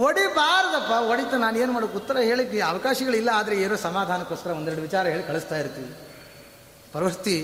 ಹೊಡಿಬಾರ್ದಪ್ಪ, 0.00 0.92
ಹೊಡಿತು, 0.92 1.36
ನಾನು 1.36 1.58
ಏನು 1.58 1.72
ಮಾಡೋಕೆ 1.72 1.96
ಉತ್ತರ 1.96 2.18
ಹೇಳಿದ್ವಿ 2.18 2.60
ಅವಕಾಶಗಳಿಲ್ಲ, 2.60 3.30
ಆದರೆ 3.34 3.56
ಏನೋ 3.56 3.76
ಸಮಾಧಾನಕ್ಕೋಸ್ಕರ 3.76 4.50
ಒಂದೆರಡು 4.50 4.82
ವಿಚಾರ 4.82 5.06
ಹೇಳಿ 5.06 5.22
ಕಳಿಸ್ತಾ 5.22 5.56
ಇರ್ತೀವಿ. 5.58 5.96
ಪರಿಸ್ಥಿತಿ 6.92 7.36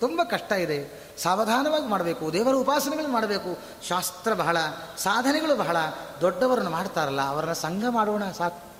ತುಂಬ 0.00 0.22
ಕಷ್ಟ 0.22 0.52
ಇದೆ. 0.52 1.00
ಸಾವಧಾನವಾಗಿ 1.22 1.86
ಮಾಡಬೇಕು, 1.86 2.32
ದೇವರ 2.32 2.54
ಉಪಾಸನೆಗಳನ್ನು 2.54 3.12
ಮಾಡಬೇಕು. 3.12 3.58
ಶಾಸ್ತ್ರ 3.88 4.34
ಬಹಳ, 4.34 4.56
ಸಾಧನೆಗಳು 4.98 5.56
ಬಹಳ 5.56 5.76
ದೊಡ್ಡವರನ್ನು 6.20 6.70
ಮಾಡ್ತಾರಲ್ಲ, 6.70 7.20
ಅವರನ್ನ 7.28 7.52
ಸಂಘ 7.52 7.84
ಮಾಡೋಣ 7.88 8.22
ಸಾಕು. 8.38 8.70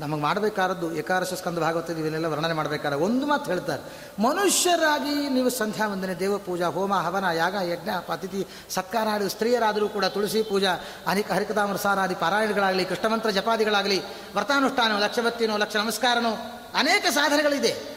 ನಮಗೆ 0.00 0.22
ಮಾಡಬೇಕಾದದ್ದು 0.22 0.94
ಏಕಾದಶ 0.94 1.32
ಸ್ಕಂದ 1.32 1.58
ಭಾಗವತ 1.58 1.90
ಇವನ್ನೆಲ್ಲ 1.90 2.26
ವರ್ಣನೆ 2.26 2.52
ಮಾಡಬೇಕಾದ 2.52 2.92
ಒಂದು 2.92 3.26
ಮಾತು 3.26 3.44
ಹೇಳ್ತಾರೆ. 3.44 3.82
ಮನುಷ್ಯರಾಗಿ 4.22 5.28
ನೀವು 5.28 5.50
ಸಂಧ್ಯಾ 5.50 5.88
ವಂದನೆ, 5.88 6.14
ದೇವ 6.14 6.38
ಪೂಜಾ, 6.38 6.66
ಹೋಮ, 6.66 6.94
ಹವನ, 6.94 7.24
ಯಾಗ, 7.24 7.54
ಯಜ್ಞ, 7.62 7.90
ಅತಿಥಿ, 7.90 8.46
ಸತ್ಕಾರ 8.70 9.08
ಆಡಿ, 9.08 9.28
ಸ್ತ್ರೀಯರಾದರೂ 9.28 9.88
ಕೂಡ 9.88 10.04
ತುಳಸಿ 10.04 10.42
ಪೂಜಾ, 10.42 10.70
ಅನೇಕ 11.06 11.32
ಹರಿಕತಾಮರ 11.32 11.76
ಸಾರಾದಿ 11.76 12.14
ಪಾರಾಯಣಗಳಾಗಲಿ, 12.14 12.84
ಕೃಷ್ಣಮಂತ್ರ 12.84 13.30
ಜಪಾದಿಗಳಾಗಲಿ, 13.30 14.02
ವ್ರತಾನುಷ್ಠಾನೋ 14.34 14.98
ಲಕ್ಷವತ್ತಿನೋ 14.98 15.56
ಲಕ್ಷ 15.56 15.76
ನಮಸ್ಕಾರನೋ, 15.76 16.62
ಅನೇಕ 16.74 17.06
ಸಾಧನೆಗಳಿದೆ. 17.10 17.93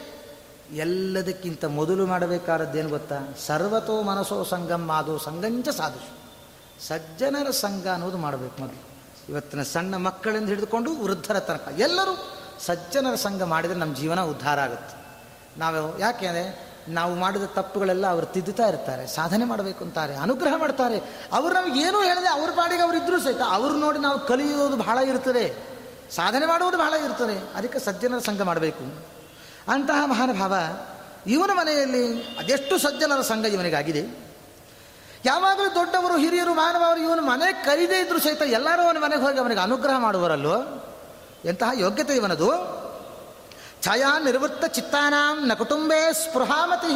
ಎಲ್ಲದಕ್ಕಿಂತ 0.76 1.64
ಮೊದಲು 1.64 2.06
ಮಾಡಬೇಕಾದದ್ದೇನು 2.06 2.88
ಗೊತ್ತಾ? 2.88 3.18
ಸರ್ವತೋ 3.46 4.02
ಮನಸೋ 4.02 4.44
ಸಂಗಮ್ 4.44 4.86
ಮಾದು 4.86 5.18
ಸಂಗಂಚ 5.18 5.68
ಸಾಧುಷು. 5.68 6.12
ಸಜ್ಜನರ 6.86 7.50
ಸಂಘ 7.50 7.86
ಅನ್ನೋದು 7.86 8.16
ಮಾಡಬೇಕು 8.16 8.60
ಮೊದಲು. 8.60 8.80
ಇವತ್ತಿನ 9.28 9.62
ಸಣ್ಣ 9.62 9.96
ಮಕ್ಕಳಿಂದ 9.96 10.48
ಹಿಡಿದುಕೊಂಡು 10.48 10.90
ವೃದ್ಧರ 11.04 11.38
ತನಕ. 11.38 11.68
ಎಲ್ಲರೂ 11.78 12.14
ಸಜ್ಜನರ 12.60 13.14
ಸಂಘ 13.14 13.42
ಮಾಡಿದರೆ 13.42 13.78
ನಮ್ಮ 13.78 13.94
ಜೀವನ 13.94 14.20
ಉದ್ಧಾರ 14.20 14.60
ಆಗುತ್ತೆ. 14.60 14.96
ನಾವು 15.58 15.98
ಯಾಕೆಂದರೆ 15.98 16.68
ನಾವು 16.88 17.14
ಮಾಡಿದ 17.14 17.42
ತಪ್ಪುಗಳೆಲ್ಲ 17.42 18.06
ಅವರು 18.06 18.26
ತಿದ್ದುತ್ತಾ 18.26 18.68
ಇರ್ತಾರೆ, 18.68 19.06
ಸಾಧನೆ 19.06 19.44
ಮಾಡಬೇಕು 19.44 19.84
ಅಂತಾರೆ, 19.84 20.14
ಅನುಗ್ರಹ 20.16 20.54
ಮಾಡ್ತಾರೆ. 20.56 20.98
ಅವರು 21.32 21.54
ನಮ್ಗೆ 21.54 21.80
ಏನೂ 21.80 22.02
ಹೇಳಿದೆ 22.02 22.28
ಅವ್ರ 22.28 22.50
ಪಾಡಿಗೆ 22.50 22.82
ಅವ್ರು 22.82 22.96
ಇದ್ರೂ 22.98 23.20
ಸಹಿತ 23.20 23.40
ಅವ್ರು 23.44 23.74
ನೋಡಿ 23.78 23.98
ನಾವು 23.98 24.18
ಕಲಿಯೋದು 24.26 24.76
ಬಹಳ 24.76 24.98
ಇರ್ತದೆ, 24.98 25.44
ಸಾಧನೆ 26.10 26.46
ಮಾಡುವುದು 26.46 26.78
ಬಹಳ 26.78 26.94
ಇರ್ತದೆ. 26.94 27.36
ಅದಕ್ಕೆ 27.54 27.78
ಸಜ್ಜನರ 27.78 28.18
ಸಂಘ 28.18 28.40
ಮಾಡಬೇಕು. 28.40 29.17
ಅಂತಹ 29.68 30.06
ಮಹಾನುಭಾವ 30.06 30.54
ಇವನ 31.26 31.50
ಮನೆಯಲ್ಲಿ 31.52 32.22
ಅದೆಷ್ಟು 32.38 32.78
ಸಜ್ಜನರ 32.78 33.20
ಸಂಘ 33.20 33.44
ಇವನಿಗಾಗಿದೆ. 33.44 34.28
ಯಾವಾಗಲೂ 35.24 35.74
ದೊಡ್ಡವರು, 35.74 36.18
ಹಿರಿಯರು, 36.18 36.54
ಮಾನವರು 36.54 37.00
ಇವನು 37.00 37.22
ಮನೆ 37.22 37.52
ಕರೀದೇ 37.52 38.00
ಇದ್ರು 38.00 38.20
ಸಹಿತ 38.20 38.42
ಎಲ್ಲರೂ 38.42 38.82
ಅವನ 38.82 38.96
ಮನೆಗೆ 38.98 39.22
ಹೋಗಿ 39.22 39.38
ಅವನಿಗೆ 39.38 39.60
ಅನುಗ್ರಹ 39.60 39.98
ಮಾಡುವರಲ್ಲೋ 39.98 40.84
ಎಂತಹ 41.44 41.70
ಯೋಗ್ಯತೆ 41.80 42.16
ಇವನದು. 42.16 42.78
ಛಾಯಾ 43.82 44.18
ನಿರ್ವೃತ್ತ 44.18 44.64
ಚಿತ್ತಾನಾಂ 44.64 45.46
ನ 45.46 45.54
ಕುಟುಂಬೇ 45.54 46.12
ಸ್ಪೃಹಾಮತಿ. 46.12 46.92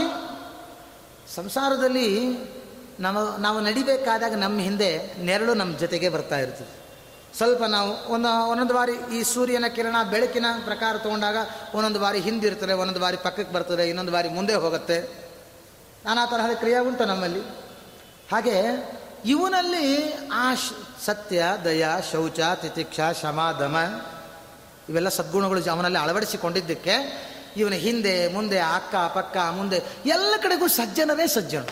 ಸಂಸಾರದಲ್ಲಿ 1.35 2.37
ನಾವು 3.01 3.37
ನಾವು 3.37 3.61
ನಡಿಬೇಕಾದಾಗ 3.61 4.35
ನಮ್ಮ 4.35 4.61
ಹಿಂದೆ 4.61 5.23
ನೆರಳು 5.23 5.55
ನಮ್ಮ 5.55 5.79
ಜೊತೆಗೆ 5.79 6.09
ಬರ್ತಾ 6.09 6.39
ಇರ್ತದೆ. 6.39 6.82
ಸ್ವಲ್ಪ 7.37 7.65
ನಾವು 7.65 8.13
ಒಂದು 8.13 8.51
ಒಂದೊಂದು 8.51 8.75
ಬಾರಿ 8.75 8.93
ಈ 9.17 9.23
ಸೂರ್ಯನ 9.23 9.67
ಕಿರಣ 9.67 9.97
ಬೆಳಕಿನ 10.11 10.47
ಪ್ರಕಾರ 10.65 10.97
ತೊಗೊಂಡಾಗ 10.97 11.37
ಒಂದೊಂದು 11.75 12.01
ಬಾರಿ 12.01 12.19
ಹಿಂದಿರ್ತದೆ 12.19 12.73
ಒಂದೊಂದು 12.73 13.01
ಬಾರಿ 13.01 13.17
ಪಕ್ಕಕ್ಕೆ 13.17 13.53
ಬರ್ತದೆ, 13.53 13.89
ಇನ್ನೊಂದು 13.89 14.13
ಬಾರಿ 14.13 14.29
ಮುಂದೆ 14.29 14.55
ಹೋಗುತ್ತೆ. 14.55 14.99
ನಾನಾ 16.05 16.27
ತರಹದ 16.27 16.55
ಕ್ರಿಯೆ 16.55 16.79
ಉಂಟು 16.79 17.05
ನಮ್ಮಲ್ಲಿ. 17.05 17.41
ಹಾಗೆ 18.33 18.57
ಇವನಲ್ಲಿ 19.25 20.13
ಆ 20.33 20.55
ಸತ್ಯ, 21.05 21.45
ದಯ, 21.65 21.87
ಶೌಚ, 22.13 22.41
ತಿತಿಕ್ಷ 22.63 23.01
ಶಮ 23.23 23.57
ದಮ 23.61 23.77
ಇವೆಲ್ಲ 24.89 25.09
ಸದ್ಗುಣಗಳು 25.09 25.71
ಅವನಲ್ಲಿ 25.71 25.99
ಅಳವಡಿಸಿಕೊಂಡಿದ್ದಕ್ಕೆ 25.99 26.95
ಇವನ 27.57 27.73
ಹಿಂದೆ, 27.73 28.33
ಮುಂದೆ, 28.33 28.59
ಅಕ್ಕ, 28.59 28.95
ಪಕ್ಕ, 29.15 29.37
ಮುಂದೆ 29.37 29.83
ಎಲ್ಲ 30.07 30.35
ಕಡೆಗೂ 30.43 30.69
ಸಜ್ಜನರೇ 30.69 31.27
ಸಜ್ಜನ. 31.27 31.65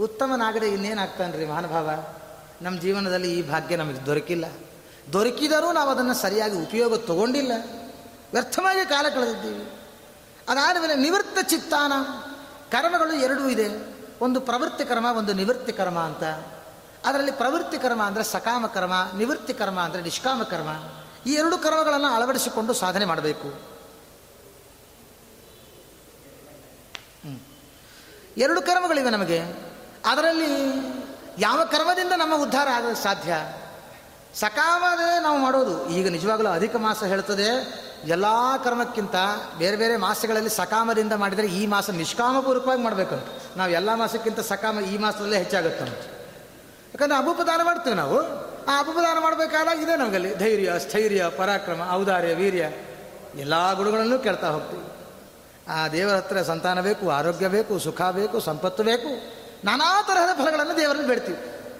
ಉತ್ತಮನಾಗದೆ 0.00 0.68
ಇನ್ನೇನಾಗ್ತಾನೆ 0.68 1.36
ರೀ 1.36 1.46
ಮಹಾನುಭಾವ? 1.46 2.15
ನಮ್ಮ 2.62 2.80
ಜೀವನದಲ್ಲಿ 2.80 3.38
ಈ 3.38 3.42
ಭಾಗ್ಯ 3.42 3.76
ನಮಗೆ 3.76 4.06
ದೊರಕಿಲ್ಲ. 4.06 4.44
ದೊರಕಿದರೂ 5.12 5.72
ನಾವು 5.72 5.90
ಅದನ್ನು 5.90 6.14
ಸರಿಯಾಗಿ 6.14 6.56
ಉಪಯೋಗ 6.56 6.96
ತಗೊಂಡಿಲ್ಲ. 6.96 7.52
ವ್ಯರ್ಥವಾಗಿ 8.32 8.88
ಕಾಲ 8.88 9.06
ಕಳೆದಿದ್ದೀವಿ. 9.08 9.70
ಅದಾದ 10.48 10.80
ಮೇಲೆ 10.80 10.94
ನಿವೃತ್ತ 10.94 11.38
ಚಿತ್ತಾನ. 11.42 11.92
ಕರ್ಮಗಳು 12.70 13.12
ಎರಡೂ 13.12 13.48
ಇದೆ. 13.48 13.96
ಒಂದು 14.20 14.40
ಪ್ರವೃತ್ತಿ 14.40 14.84
ಕರ್ಮ, 14.84 15.06
ಒಂದು 15.06 15.32
ನಿವೃತ್ತಿ 15.32 15.72
ಕರ್ಮ 15.72 15.98
ಅಂತ. 15.98 16.22
ಅದರಲ್ಲಿ 17.06 17.32
ಪ್ರವೃತ್ತಿ 17.32 17.78
ಕರ್ಮ 17.78 18.02
ಅಂದರೆ 18.02 18.24
ಸಕಾಮ 18.24 18.66
ಕರ್ಮ, 18.66 18.92
ನಿವೃತ್ತಿ 19.16 19.54
ಕರ್ಮ 19.54 19.80
ಅಂದರೆ 19.80 20.02
ನಿಷ್ಕಾಮ 20.02 20.42
ಕರ್ಮ. 20.42 20.68
ಈ 21.26 21.32
ಎರಡು 21.32 21.58
ಕರ್ಮಗಳನ್ನು 21.58 22.08
ಅಳವಡಿಸಿಕೊಂಡು 22.08 22.72
ಸಾಧನೆ 22.72 23.04
ಮಾಡಬೇಕು. 23.04 23.76
ಎರಡು 28.36 28.62
ಕರ್ಮಗಳಿವೆ 28.62 29.10
ನಮಗೆ. 29.10 29.40
ಅದರಲ್ಲಿ 30.06 30.72
ಯಾವ 31.38 31.64
ಕರ್ಮದಿಂದ 31.64 32.12
ನಮ್ಮ 32.16 32.42
ಉದ್ಧಾರ 32.42 32.68
ಆಗ 32.74 32.84
ಸಾಧ್ಯ? 33.02 33.34
ಸಕಾಮದೇ 34.34 35.22
ನಾವು 35.22 35.38
ಮಾಡೋದು. 35.38 35.88
ಈಗ 35.88 36.08
ನಿಜವಾಗಲೂ 36.08 36.50
ಅಧಿಕ 36.50 36.76
ಮಾಸ 36.76 37.04
ಹೇಳ್ತದೆ, 37.04 37.48
ಎಲ್ಲ 38.04 38.24
ಕರ್ಮಕ್ಕಿಂತ 38.64 39.14
ಬೇರೆ 39.58 39.76
ಬೇರೆ 39.76 39.96
ಮಾಸಗಳಲ್ಲಿ 39.96 40.50
ಸಕಾಮದಿಂದ 40.50 41.12
ಮಾಡಿದರೆ 41.12 41.46
ಈ 41.46 41.66
ಮಾಸ 41.66 41.90
ನಿಷ್ಕಾಮಪೂರ್ವಕವಾಗಿ 41.90 42.82
ಮಾಡಬೇಕಂತ. 42.82 43.42
ನಾವು 43.56 43.70
ಎಲ್ಲ 43.70 43.94
ಮಾಸಕ್ಕಿಂತ 43.94 44.40
ಸಕಾಮ 44.40 44.80
ಈ 44.80 44.98
ಮಾಸದಲ್ಲೇ 44.98 45.38
ಹೆಚ್ಚಾಗುತ್ತಂತ. 45.38 45.98
ಯಾಕಂದರೆ 46.94 47.18
ಅಪುಪದಾನ 47.18 47.60
ಮಾಡ್ತೇವೆ 47.64 47.96
ನಾವು. 47.96 48.18
ಆ 48.64 48.78
ಅಪುಪದಾನ 48.78 49.18
ಮಾಡಬೇಕಾದಾಗ 49.20 49.78
ಇದೆ 49.78 49.96
ನಮಗಲ್ಲಿ. 49.96 50.34
ಧೈರ್ಯ, 50.34 50.78
ಸ್ಥೈರ್ಯ, 50.78 51.24
ಪರಾಕ್ರಮ, 51.36 51.90
ಔದಾರ್ಯ, 51.92 52.34
ವೀರ್ಯ. 52.34 52.70
ಎಲ್ಲ 53.40 53.72
ಗುಣಗಳನ್ನು 53.72 54.18
ಕೇಳ್ತಾ 54.18 54.48
ಹೋಗ್ತೀವಿ. 54.48 54.84
ಆ 55.68 55.88
ದೇವರ 55.88 56.16
ಹತ್ರ 56.16 56.42
ಸಂತಾನ 56.42 56.80
ಬೇಕು, 56.80 57.10
ಆರೋಗ್ಯ 57.10 57.48
ಬೇಕು, 57.48 57.78
ಸುಖ 57.78 58.02
ಬೇಕು, 58.02 58.40
ಸಂಪತ್ತು 58.40 58.82
ಬೇಕು. 58.82 59.36
ನಾನಾ 59.66 60.02
ತರಹದ 60.02 60.38
ಫಲಗಳನ್ನು 60.38 60.76
ದೇವರನ್ನು 60.76 61.08
ಬೇಡ್ತೀವಿ. 61.08 61.38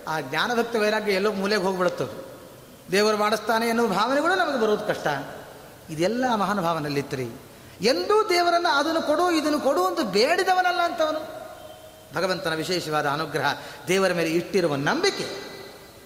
ಆ 0.08 0.20
ಜ್ಞಾನಭಕ್ತ 0.20 0.76
ವೈರಾಗ್ಯ 0.76 1.12
ಎಲ್ಲೋ 1.12 1.32
ಮೂಲೆಗೆ 1.32 1.62
ಹೋಗ್ಬಿಡುತ್ತವೆ 1.62 2.26
ದೇವರು 2.92 3.16
ಮಾಡಿಸ್ತಾನೆ 3.16 3.68
ಎನ್ನುವ 3.68 3.86
ಭಾವನೆಗಳು 3.86 4.34
ನಮಗೆ 4.34 4.60
ಬರೋದು 4.60 4.86
ಕಷ್ಟ. 4.86 5.06
ಇದೆಲ್ಲ 5.90 6.24
ಮಹಾನುಭಾವನಲ್ಲಿತ್ತರಿ. 6.34 7.28
ಎಂದೂ 7.80 8.28
ದೇವರನ್ನು 8.28 8.78
ಅದನ್ನು 8.78 9.02
ಕೊಡು, 9.02 9.30
ಇದನ್ನು 9.30 9.60
ಕೊಡು 9.60 9.86
ಅಂತ 9.86 10.00
ಬೇಡಿದವನಲ್ಲ 10.00 10.80
ಅಂತವನು. 10.80 11.36
ಭಗವಂತನ 12.14 12.54
ವಿಶೇಷವಾದ 12.54 13.06
ಅನುಗ್ರಹ 13.06 13.54
ದೇವರ 13.88 14.12
ಮೇಲೆ 14.12 14.30
ಇಟ್ಟಿರುವ 14.30 14.76
ನಂಬಿಕೆ 14.76 15.26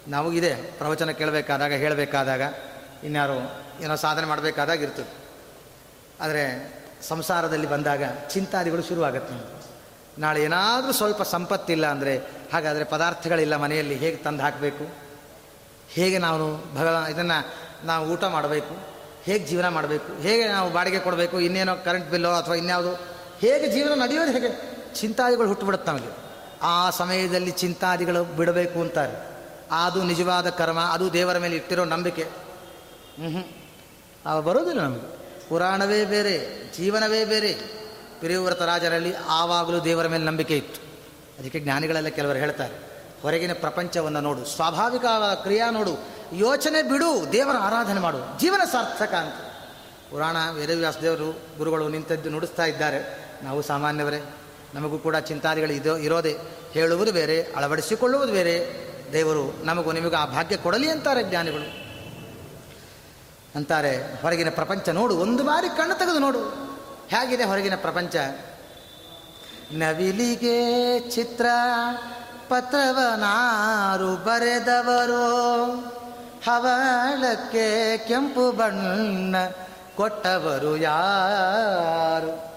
ನಮಗಿದೆ. 0.09 0.55
ಪ್ರವಚನ 0.55 1.11
ಕೇಳಬೇಕಾದಾಗ, 1.11 1.73
ಹೇಳಬೇಕಾದಾಗ 1.73 2.41
ಇನ್ಯಾರು 3.05 3.37
ಏನೋ 3.83 3.97
ಸಾಧನೆ 3.97 4.27
ಮಾಡಬೇಕಾದಾಗ 4.27 4.83
ಇರ್ತದೆ. 4.83 5.15
ಆದರೆ 6.21 6.73
ಸಂಸಾರದಲ್ಲಿ 7.09 7.67
ಬಂದಾಗ 7.67 8.03
ಚಿಂತಾದಿಗಳು 8.29 8.83
ಶುರುವಾಗತ್ತೆ 8.83 9.35
ನಮಗೆ. 9.35 9.60
ನಾಳೆ 10.19 10.43
ಏನಾದರೂ 10.43 10.93
ಸ್ವಲ್ಪ 10.93 11.23
ಸಂಪತ್ತಿಲ್ಲ 11.23 11.87
ಅಂದರೆ, 11.87 12.19
ಹಾಗಾದರೆ 12.53 12.85
ಪದಾರ್ಥಗಳಿಲ್ಲ 12.85 13.57
ಮನೆಯಲ್ಲಿ 13.57 13.95
ಹೇಗೆ 13.95 14.17
ತಂದು 14.17 14.43
ಹಾಕಬೇಕು? 14.43 15.11
ಹೇಗೆ 15.89 16.19
ನಾವು 16.19 16.75
ಭಗವ 16.75 17.07
ಇದನ್ನು 17.11 17.53
ನಾವು 17.87 18.09
ಊಟ 18.09 18.25
ಮಾಡಬೇಕು? 18.25 18.77
ಹೇಗೆ 19.23 19.47
ಜೀವನ 19.47 19.69
ಮಾಡಬೇಕು? 19.69 20.23
ಹೇಗೆ 20.23 20.49
ನಾವು 20.49 20.73
ಬಾಡಿಗೆ 20.73 20.99
ಕೊಡಬೇಕು? 20.99 21.41
ಇನ್ನೇನೋ 21.41 21.77
ಕರೆಂಟ್ 21.77 22.11
ಬಿಲ್ಲೋ 22.11 22.31
ಅಥವಾ 22.31 22.55
ಇನ್ಯಾವುದು? 22.55 22.95
ಹೇಗೆ 23.41 23.69
ಜೀವನ 23.69 24.03
ನಡೆಯೋದು 24.03 24.33
ಹೇಗೆ? 24.33 24.81
ಚಿಂತಾದಿಗಳು 24.95 25.49
ಹುಟ್ಟುಬಿಡುತ್ತೆ 25.49 25.93
ನಮಗೆ. 25.93 26.31
ಆ 26.63 26.91
ಸಮಯದಲ್ಲಿ 26.91 27.51
ಚಿಂತಾದಿಗಳು 27.51 28.25
ಬಿಡಬೇಕು 28.25 28.81
ಅಂತಾರೆ. 28.81 29.31
ಅದು 29.85 30.03
ನಿಜವಾದ 30.03 30.51
ಕರ್ಮ, 30.51 30.81
ಅದು 30.81 31.13
ದೇವರ 31.13 31.39
ಮೇಲೆ 31.39 31.57
ಇಟ್ಟಿರೋ 31.57 31.85
ನಂಬಿಕೆ. 31.85 32.23
ಹ್ಞೂ 32.23 33.41
ಹ್ಞೂ 33.41 34.43
ಬರೋದಿಲ್ಲ 34.43 34.81
ನಮಗೆ. 34.81 35.21
ಪುರಾಣವೇ 35.49 36.05
ಬೇರೆ, 36.05 36.65
ಜೀವನವೇ 36.77 37.25
ಬೇರೆ. 37.25 37.80
ಪಿರಿವ್ರತ 38.21 38.63
ರಾಜರಲ್ಲಿ 38.63 39.13
ಆವಾಗಲೂ 39.29 39.81
ದೇವರ 39.81 40.07
ಮೇಲೆ 40.07 40.25
ನಂಬಿಕೆ 40.25 40.57
ಇತ್ತು. 40.57 40.81
ಅದಕ್ಕೆ 41.39 41.61
ಜ್ಞಾನಿಗಳೆಲ್ಲ 41.61 42.09
ಕೆಲವರು 42.09 42.39
ಹೇಳ್ತಾರೆ, 42.39 42.75
ಹೊರಗಿನ 43.23 43.53
ಪ್ರಪಂಚವನ್ನು 43.53 44.21
ನೋಡು, 44.21 44.45
ಸ್ವಾಭಾವಿಕ 44.45 45.05
ಕ್ರಿಯಾ 45.43 45.71
ನೋಡು, 45.71 45.95
ಯೋಚನೆ 46.33 46.83
ಬಿಡು, 46.83 47.33
ದೇವರ 47.33 47.57
ಆರಾಧನೆ 47.59 48.01
ಮಾಡು, 48.01 48.41
ಜೀವನ 48.41 48.63
ಸಾರ್ಥಕ 48.73 49.15
ಅಂತ. 49.15 49.35
ಪುರಾಣ 50.11 50.37
ವೇದವ್ಯಾಸದೇವರು 50.55 51.59
ಗುರುಗಳು 51.59 51.89
ನಿಂತದ್ದು 51.89 52.31
ನುಡಿಸ್ತಾ 52.31 52.65
ಇದ್ದಾರೆ. 52.65 53.01
ನಾವು 53.43 53.63
ಸಾಮಾನ್ಯವರೇ 53.63 54.21
ನಮಗೂ 54.75 54.99
ಕೂಡ 54.99 55.17
ಚಿಂತಾದಿಗಳು 55.17 55.73
ಇದೋ, 55.73 55.97
ಇರೋದೇ, 55.97 56.37
ಹೇಳುವುದು 56.73 57.13
ಬೇರೆ, 57.13 57.43
ಅಳವಡಿಸಿಕೊಳ್ಳುವುದು 57.43 58.33
ಬೇರೆ. 58.33 58.57
ದೇವರು 59.13 59.65
ನಮಗೂ 59.65 59.93
ನಿಮಗೂ 59.93 60.17
ಆ 60.17 60.25
ಭಾಗ್ಯ 60.27 60.57
ಕೊಡಲಿ 60.57 60.89
ಅಂತಾರೆ 60.91 61.23
ಜ್ಞಾನಿಗಳು. 61.23 61.69
ಅಂತಾರೆ, 63.57 64.23
ಹೊರಗಿನ 64.23 64.51
ಪ್ರಪಂಚ 64.51 64.89
ನೋಡು, 64.89 65.17
ಒಂದು 65.17 65.43
ಬಾರಿ 65.45 65.69
ಕಣ್ಣು 65.77 65.95
ತೆಗೆದು 65.99 66.19
ನೋಡು 66.19 66.70
ಹೇಗಿದೆ 67.11 67.45
ಹೊರಗಿನ 67.45 67.75
ಪ್ರಪಂಚ? 67.77 68.17
ನವಿಲಿಗೆ 69.73 71.01
ಚಿತ್ರ 71.11 71.47
ಪತ್ರವನಾರು 72.49 74.17
ಬರೆದವರು. 74.17 75.71
ಹವಳಕ್ಕೆ 76.47 77.99
ಕೆಂಪು 77.99 78.53
ಬಣ್ಣ 78.53 79.37
ಕೊಟ್ಟವರು 79.97 80.77
ಯಾರು? 80.77 82.51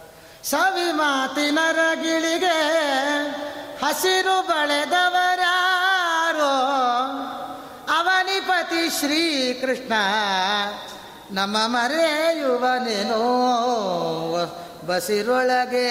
ಸವಿ 0.49 0.91
ಮಾತಿನ 0.91 1.59
ರಗಿಳಿಗೆ 1.71 2.79
ಹಸಿರು 3.85 4.47
ಬಳೆದವರಾರೋ. 4.47 5.53
ಅವನಿಪತಿ 7.97 8.99
ಶ್ರೀಕೃಷ್ಣ 8.99 9.93
ನಮ್ಮ 11.33 11.57
ಮರೆಯುವನೇನೋ? 11.65 13.21
ಬಸಿರೊಳಗೆ 14.87 15.87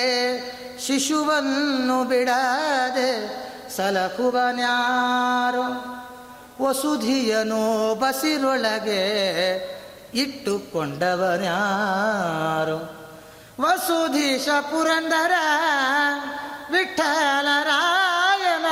ಶಿಶುವನ್ನು 0.87 2.05
ಬಿಡದೆ 2.05 3.42
ಸಲಕುವನ್ಯಾರು? 3.76 5.92
ವಸುಧಿಯನು 6.64 7.94
ಬಸಿರೊಳಗೆ 7.94 9.02
ಇಟ್ಟುಕೊಂಡವನ್ಯಾರು? 10.14 13.02
ವಸುಧೀಶ 13.61 14.48
ಪುರಂದರ 14.48 15.33
ವಿಠಲರಾಯನ 16.72 18.66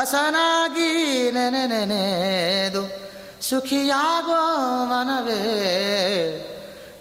ಹಸನಾಗಿ 0.00 1.30
ನೆನೆ 1.30 1.66
ನೆನೆದು 1.66 3.03
ಸುಖಿಯಾಗೋ 3.50 4.84
ಮನವೇ? 4.84 5.40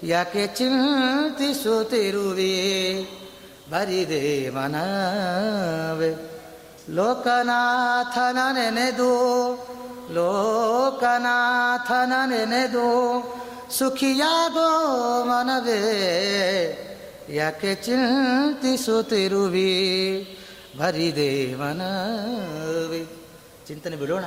ಯಾಕೆ 0.03 0.47
ಚಿಂತಿಸುತ್ತಿರುವಿ? 0.47 3.10
ಬರಿದೆ 3.69 4.49
ಮನವೇ? 4.49 6.39
ಲೋಕನಾಥನ 6.89 8.38
ನೆನೆದು 8.51 9.13
ಲೋಕನಾಥನ 10.12 12.13
ನೆನೆದು 12.25 12.88
ಸುಖಿಯಾಗೋ 13.71 15.25
ಮನವೇ? 15.25 15.79
ಯಾಕೆ 17.29 17.75
ಚಿಂತಿಸುತ್ತಿರುವಿ? 17.75 19.71
ಬರಿದೆ 20.77 21.56
ಮನವೇ? 21.56 23.06
ಚಿಂತನೆ 23.67 23.95
ಬಿಡೋಣ. 23.95 24.23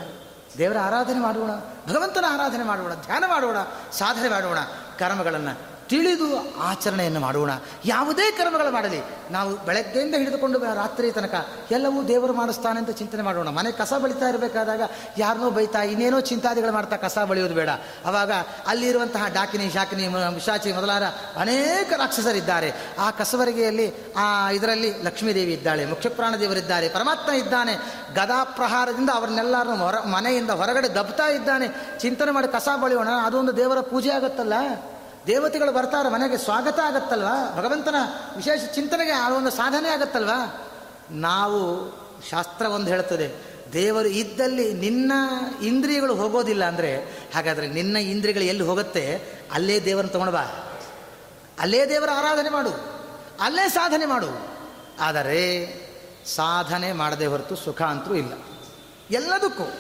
ದೇವರ 0.59 0.77
ಆರಾಧನೆ 0.81 1.21
ಮಾಡೋಣ 1.21 1.51
ಭಗವಂತನ 1.89 2.25
ಆರಾಧನೆ 2.29 2.65
ಮಾಡೋಣ 2.65 2.95
ಧ್ಯಾನ 2.95 3.25
ಮಾಡೋಣ 3.29 3.57
ಸಾಧನೆ 3.93 4.29
ಮಾಡೋಣ 4.29 4.59
ಕರ್ಮಗಳನ್ನು 4.99 5.76
ತಿಳಿದು 5.89 6.59
ಆಚರಣೆಯನ್ನು 6.61 7.21
ಮಾಡೋಣ. 7.21 7.51
ಯಾವುದೇ 7.85 8.31
ಕರ್ಮಗಳು 8.31 8.71
ಮಾಡಲಿ. 8.71 9.01
ನಾವು 9.31 9.57
ಬೆಳಗ್ಗೆಯಿಂದ 9.57 10.15
ಹಿಡಿದುಕೊಂಡು 10.15 10.59
ರಾತ್ರಿ 10.59 11.13
ತನಕ 11.13 11.47
ಎಲ್ಲವೂ 11.71 12.03
ದೇವರು 12.03 12.33
ಮಾಡಿಸ್ತಾನೆ 12.33 12.79
ಅಂತ 12.79 12.91
ಚಿಂತನೆ 12.91 13.23
ಮಾಡೋಣ. 13.23 13.49
ಮನೆ 13.49 13.73
ಕಸ 13.73 13.93
ಬಳಿತಾ 13.95 14.29
ಇರಬೇಕಾದಾಗ 14.29 14.83
ಯಾರನ್ನೋ 15.19 15.51
ಬೈತಾ, 15.51 15.83
ಇನ್ನೇನೋ 15.83 16.21
ಚಿಂತಾದಿಗಳು 16.21 16.73
ಮಾಡ್ತಾ 16.73 16.97
ಕಸ 16.97 17.19
ಬಳಿಯೋದು 17.19 17.55
ಬೇಡ. 17.55 17.69
ಅವಾಗ 18.05 18.33
ಅಲ್ಲಿರುವಂತಹ 18.67 19.25
ಡಾಕಿನಿ, 19.35 19.71
ಶಾಕಿನಿ 19.71 20.07
ಶಾಚಿ 20.47 20.73
ಮೊದಲಾದ 20.73 21.03
ಅನೇಕ 21.37 21.93
ರಾಕ್ಷಸರಿದ್ದಾರೆ. 21.93 22.73
ಆ 22.99 23.11
ಕಸವರಿಗೆಯಲ್ಲಿ 23.11 24.15
ಆ 24.17 24.51
ಇದರಲ್ಲಿ 24.51 25.03
ಲಕ್ಷ್ಮೀದೇವಿ 25.03 25.53
ಇದ್ದಾಳೆ, 25.53 25.85
ಮುಖ್ಯಪ್ರಾಣ 25.85 26.37
ದೇವರಿದ್ದಾರೆ, 26.37 26.89
ಪರಮಾತ್ಮ 26.89 27.33
ಇದ್ದಾನೆ, 27.33 27.75
ಗದಾ 28.15 28.45
ಪ್ರಹಾರದಿಂದ 28.45 29.11
ಅವರನ್ನೆಲ್ಲರನ್ನು 29.15 29.85
ಹೊರ 29.85 30.01
ಮನೆಯಿಂದ 30.01 30.51
ಹೊರಗಡೆ 30.51 30.95
ದಬ್ತಾ 30.95 31.27
ಇದ್ದಾನೆ. 31.27 31.99
ಚಿಂತನೆ 31.99 32.31
ಮಾಡಿ 32.31 32.49
ಕಸ 32.49 32.69
ಬಳಿಯೋಣ. 32.83 33.09
ಅದೊಂದು 33.09 33.57
ದೇವರ 33.57 33.81
ಪೂಜೆ 33.81 34.11
ಆಗುತ್ತಲ್ಲ? 34.11 34.53
ದೇವತೆಗಳು 35.27 35.73
ಬರ್ತಾರೆ 35.73 36.09
ಮನೆಗೆ 36.09 36.39
ಸ್ವಾಗತ 36.39 36.79
ಆಗತ್ತಲ್ವಾ? 36.79 37.55
ಭಗವಂತನ 37.57 37.95
ವಿಶೇಷ 38.37 38.75
ಚಿಂತನೆಗೆ 38.75 39.11
ಆ 39.11 39.29
ಒಂದು 39.29 39.51
ಸಾಧನೆ 39.51 39.89
ಆಗತ್ತಲ್ವಾ? 39.89 40.69
ನಾವು 41.11 41.91
ಶಾಸ್ತ್ರ 42.31 42.67
ಒಂದು 42.67 42.87
ಹೇಳ್ತದೆ, 42.87 43.33
ದೇವರು 43.73 44.09
ಇದ್ದಲ್ಲಿ 44.09 44.73
ನಿನ್ನ 44.73 45.13
ಇಂದ್ರಿಯಗಳು 45.63 46.15
ಹೋಗೋದಿಲ್ಲ 46.15 46.65
ಅಂದರೆ, 46.65 46.97
ಹಾಗಾದರೆ 47.35 47.67
ನಿನ್ನ 47.69 47.97
ಇಂದ್ರಿಯಗಳು 47.97 48.43
ಎಲ್ಲಿ 48.43 48.65
ಹೋಗುತ್ತೆ? 48.65 49.33
ಅಲ್ಲೇ 49.53 49.81
ದೇವರನ್ನು 49.81 50.13
ತಗೊಂಡು 50.13 50.33
ಬಾ. 50.33 50.45
ಅಲ್ಲೇ 51.59 51.89
ದೇವರ 51.89 52.09
ಆರಾಧನೆ 52.15 52.49
ಮಾಡು. 52.49 52.71
ಅಲ್ಲೇ 53.41 53.69
ಸಾಧನೆ 53.69 54.07
ಮಾಡು. 54.07 54.49
ಆದರೆ 55.01 55.67
ಸಾಧನೆ 56.27 56.93
ಮಾಡದೆ 56.93 57.27
ಹೊರತು 57.27 57.57
ಸುಖ 57.57 57.83
ಅಂತೂ 57.83 58.15
ಇಲ್ಲ. 58.15 58.33
ಎಲ್ಲದಕ್ಕೂ 59.11 59.73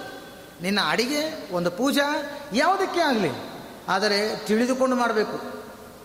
ನಿನ್ನ 0.62 0.78
ಅಡಿಗೆ, 0.88 1.54
ಒಂದು 1.54 1.70
ಪೂಜಾ, 1.70 2.22
ಯಾವುದಕ್ಕೆ 2.52 3.00
ಆಗಲಿ. 3.00 3.55
ಆದರೆ 3.88 4.36
ತಿಳಿದುಕೊಂಡು 4.36 4.96
ಮಾಡಬೇಕು. 4.96 5.36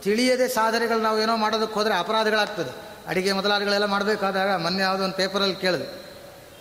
ತಿಳಿಯದೆ 0.03 0.47
ಸಾಧನೆಗಳು 0.47 0.99
ನಾವು 0.99 1.21
ಏನೋ 1.21 1.35
ಮಾಡೋದಕ್ಕೆ 1.37 1.73
ಹೋದರೆ 1.73 1.93
ಅಪರಾಧಗಳಾಗ್ತದೆ. 1.93 2.71
ಅಡುಗೆ 3.07 3.31
ಮೊದಲಾದಗಳೆಲ್ಲ 3.33 3.85
ಮಾಡಬೇಕಾದಾಗ 3.85 4.49
ಮೊನ್ನೆ 4.61 4.83
ಯಾವುದೋ 4.83 5.03
ಒಂದು 5.03 5.15
ಪೇಪರಲ್ಲಿ 5.15 5.55
ಕೇಳಿದೆ. 5.55 5.87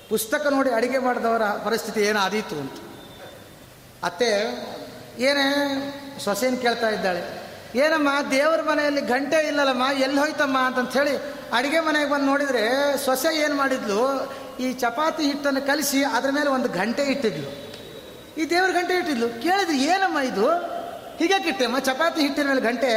ಪುಸ್ತಕ 0.09 0.47
ನೋಡಿ 0.51 0.71
ಅಡುಗೆ 0.71 0.99
ಮಾಡಿದವರ 0.99 1.43
ಪರಿಸ್ಥಿತಿ 1.43 2.01
ಏನೋ 2.01 2.21
ಆದೀತು 2.21 2.57
ಅಂತ. 2.61 2.77
ಅತ್ತೆ, 4.05 4.31
ಏನೇ 5.19 5.47
ಸೊಸೆಯನ್ನು 6.25 6.61
ಕೇಳ್ತಾ 6.61 6.89
ಇದ್ದಾಳೆ, 6.89 7.23
ಏನಮ್ಮ, 7.79 8.09
ದೇವರ 8.31 8.63
ಮನೆಯಲ್ಲಿ 8.63 9.01
ಗಂಟೆ 9.01 9.47
ಇಲ್ಲಲ್ಲಮ್ಮ, 9.47 9.85
ಎಲ್ಲಿ 10.01 10.19
ಹೋಯ್ತಮ್ಮ 10.19 10.59
ಅಂತಂತ 10.59 10.93
ಹೇಳಿ 10.97 11.17
ಅಡುಗೆ 11.53 11.81
ಮನೆಗೆ 11.81 12.11
ಬಂದು 12.11 12.27
ನೋಡಿದರೆ 12.27 12.65
ಸೊಸೆ 13.05 13.37
ಏನು 13.37 13.55
ಮಾಡಿದ್ಲು, 13.55 14.01
ಈ 14.61 14.73
ಚಪಾತಿ 14.73 15.23
ಹಿಟ್ಟನ್ನು 15.23 15.63
ಕಲಿಸಿ 15.67 16.05
ಅದ್ರ 16.05 16.31
ಮೇಲೆ 16.31 16.51
ಒಂದು 16.51 16.69
ಗಂಟೆ 16.69 17.03
ಇಟ್ಟಿದ್ಲು. 17.03 17.49
ಈ 18.41 18.51
ದೇವ್ರ 18.51 18.71
ಗಂಟೆ 18.71 18.95
ಇಟ್ಟಿದ್ಲು. 18.95 19.29
ಕೇಳಿದ್ರು, 19.43 19.77
ಏನಮ್ಮ 19.77 20.19
ಇದು? 20.19 20.80
ಹೀಗೆ 21.21 21.49
ಇಟ್ಟೆಮ್ಮ 21.49 21.79
ಚಪಾತಿ 21.79 22.21
ಹಿಟ್ಟಿನ 22.21 22.47
ಮೇಲೆ 22.47 22.61
ಗಂಟೆ 22.61 22.91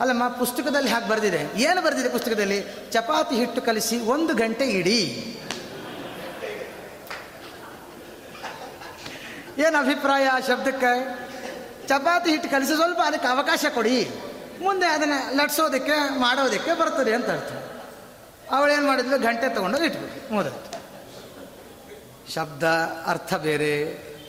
ಅಲ್ಲಮ್ಮ 0.00 0.28
ಪುಸ್ತಕದಲ್ಲಿ 0.28 0.90
ಹಾಗೆ 0.90 1.08
ಬರೆದಿದೆ. 1.08 1.60
ಏನು 1.60 1.82
ಬರೆದಿದೆ 1.82 2.08
ಪುಸ್ತಕದಲ್ಲಿ? 2.08 2.64
ಚಪಾತಿ 2.90 3.34
ಹಿಟ್ಟು 3.34 3.62
ಕಲಿಸಿ 3.62 4.00
ಒಂದು 4.00 4.34
ಗಂಟೆ 4.34 4.64
ಇಡಿ. 4.64 5.00
ಏನು 9.58 9.78
ಅಭಿಪ್ರಾಯ 9.78 10.26
ಆ 10.26 10.40
ಶಬ್ದಕ್ಕೆ? 10.40 10.92
ಚಪಾತಿ 11.88 12.30
ಹಿಟ್ಟು 12.30 12.50
ಕಲಿಸಿ 12.50 12.74
ಸ್ವಲ್ಪ 12.76 13.00
ಅದಕ್ಕೆ 13.04 13.28
ಅವಕಾಶ 13.28 13.64
ಕೊಡಿ. 13.74 14.10
ಮುಂದೆ 14.62 14.86
ಅದನ್ನು 14.86 15.36
ಲಟ್ಸೋದಕ್ಕೆ 15.36 16.18
ಮಾಡೋದಕ್ಕೆ 16.18 16.72
ಬರ್ತದೆ 16.74 17.14
ಅಂತ 17.14 17.30
ಅರ್ಥ. 17.30 17.52
ಅವಳೇನು 18.50 18.86
ಮಾಡಿದ್ಲು? 18.86 19.18
ಗಂಟೆ 19.18 19.54
ತೊಗೊಂಡು 19.54 19.84
ಇಟ್ಬಿಟ್ಟು 19.84 20.34
ಮೊದಲು 20.34 20.70
ಶಬ್ದ 22.34 22.62
ಅರ್ಥ 23.06 23.34
ಬೇರೆ, 23.34 23.72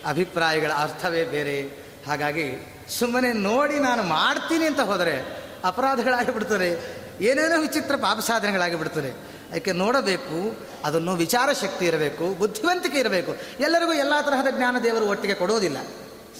ಅಭಿಪ್ರಾಯಗಳ 0.08 0.72
ಅರ್ಥವೇ 0.72 1.24
ಬೇರೆ. 1.24 1.81
ಹಾಗಾಗಿ 2.08 2.78
ಸುಮ್ಮನೆ 3.00 3.34
ನೋಡಿ 3.34 3.80
ನಾನು 3.80 4.04
ಮಾಡ್ತೀನಿ 4.04 4.66
ಅಂತ 4.66 4.80
ಹೋದರೆ 4.80 5.44
ಅಪರಾಧಗಳಾಗಿಬಿಡ್ತಾರೆ 5.66 7.02
ಏನೇನೋ 7.22 7.62
ವಿಚಿತ್ರ 7.62 7.96
ಪಾಪ 7.96 8.20
ಸಾಧನೆಗಳಾಗಿ 8.20 8.76
ಬಿಡ್ತದೆ 8.76 9.32
ಅದಕ್ಕೆ 9.52 9.72
ನೋಡಬೇಕು, 9.72 10.58
ಅದನ್ನು 10.86 11.16
ವಿಚಾರ 11.16 11.50
ಶಕ್ತಿ 11.62 11.86
ಇರಬೇಕು, 11.86 12.38
ಬುದ್ಧಿವಂತಿಕೆ 12.38 13.00
ಇರಬೇಕು. 13.00 13.36
ಎಲ್ಲರಿಗೂ 13.60 13.94
ಎಲ್ಲ 13.94 14.14
ತರಹದ 14.22 14.48
ಜ್ಞಾನ 14.58 14.76
ದೇವರು 14.84 15.06
ಒಟ್ಟಿಗೆ 15.06 15.34
ಕೊಡೋದಿಲ್ಲ. 15.34 15.84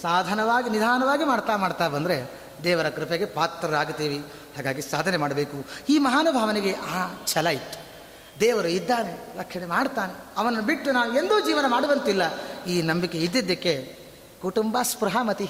ಸಾಧನವಾಗಿ, 0.02 0.70
ನಿಧಾನವಾಗಿ 0.70 1.24
ಮಾಡ್ತಾ 1.24 1.56
ಮಾಡ್ತಾ 1.56 1.88
ಬಂದರೆ 1.88 2.30
ದೇವರ 2.64 2.88
ಕೃಪೆಗೆ 2.88 3.24
ಪಾತ್ರರಾಗುತ್ತೀವಿ. 3.24 4.18
ಹಾಗಾಗಿ 4.56 4.82
ಸಾಧನೆ 4.82 5.16
ಮಾಡಬೇಕು. 5.16 5.66
ಈ 5.88 5.98
ಮಹಾನುಭಾವನೆಗೆ 5.98 6.72
ಆ 6.72 7.08
ಛಲ 7.26 7.46
ಇತ್ತು. 7.46 7.82
ದೇವರು 8.40 8.68
ಇದ್ದಾನೆ, 8.68 9.38
ರಕ್ಷಣೆ 9.38 9.66
ಮಾಡ್ತಾನೆ. 9.66 10.12
ಅವನನ್ನು 10.36 10.62
ಬಿಟ್ಟು 10.62 10.92
ನಾವು 10.92 11.12
ಎಂದೂ 11.12 11.40
ಜೀವನ 11.40 11.66
ಮಾಡುವಂತಿಲ್ಲ. 11.68 12.22
ಈ 12.64 12.82
ನಂಬಿಕೆ 12.82 13.18
ಇದ್ದಿದ್ದಕ್ಕೆ 13.18 14.01
ಕುಟುಂಬ 14.42 14.78
ಸ್ಪೃಹಾಮತಿ. 14.82 15.48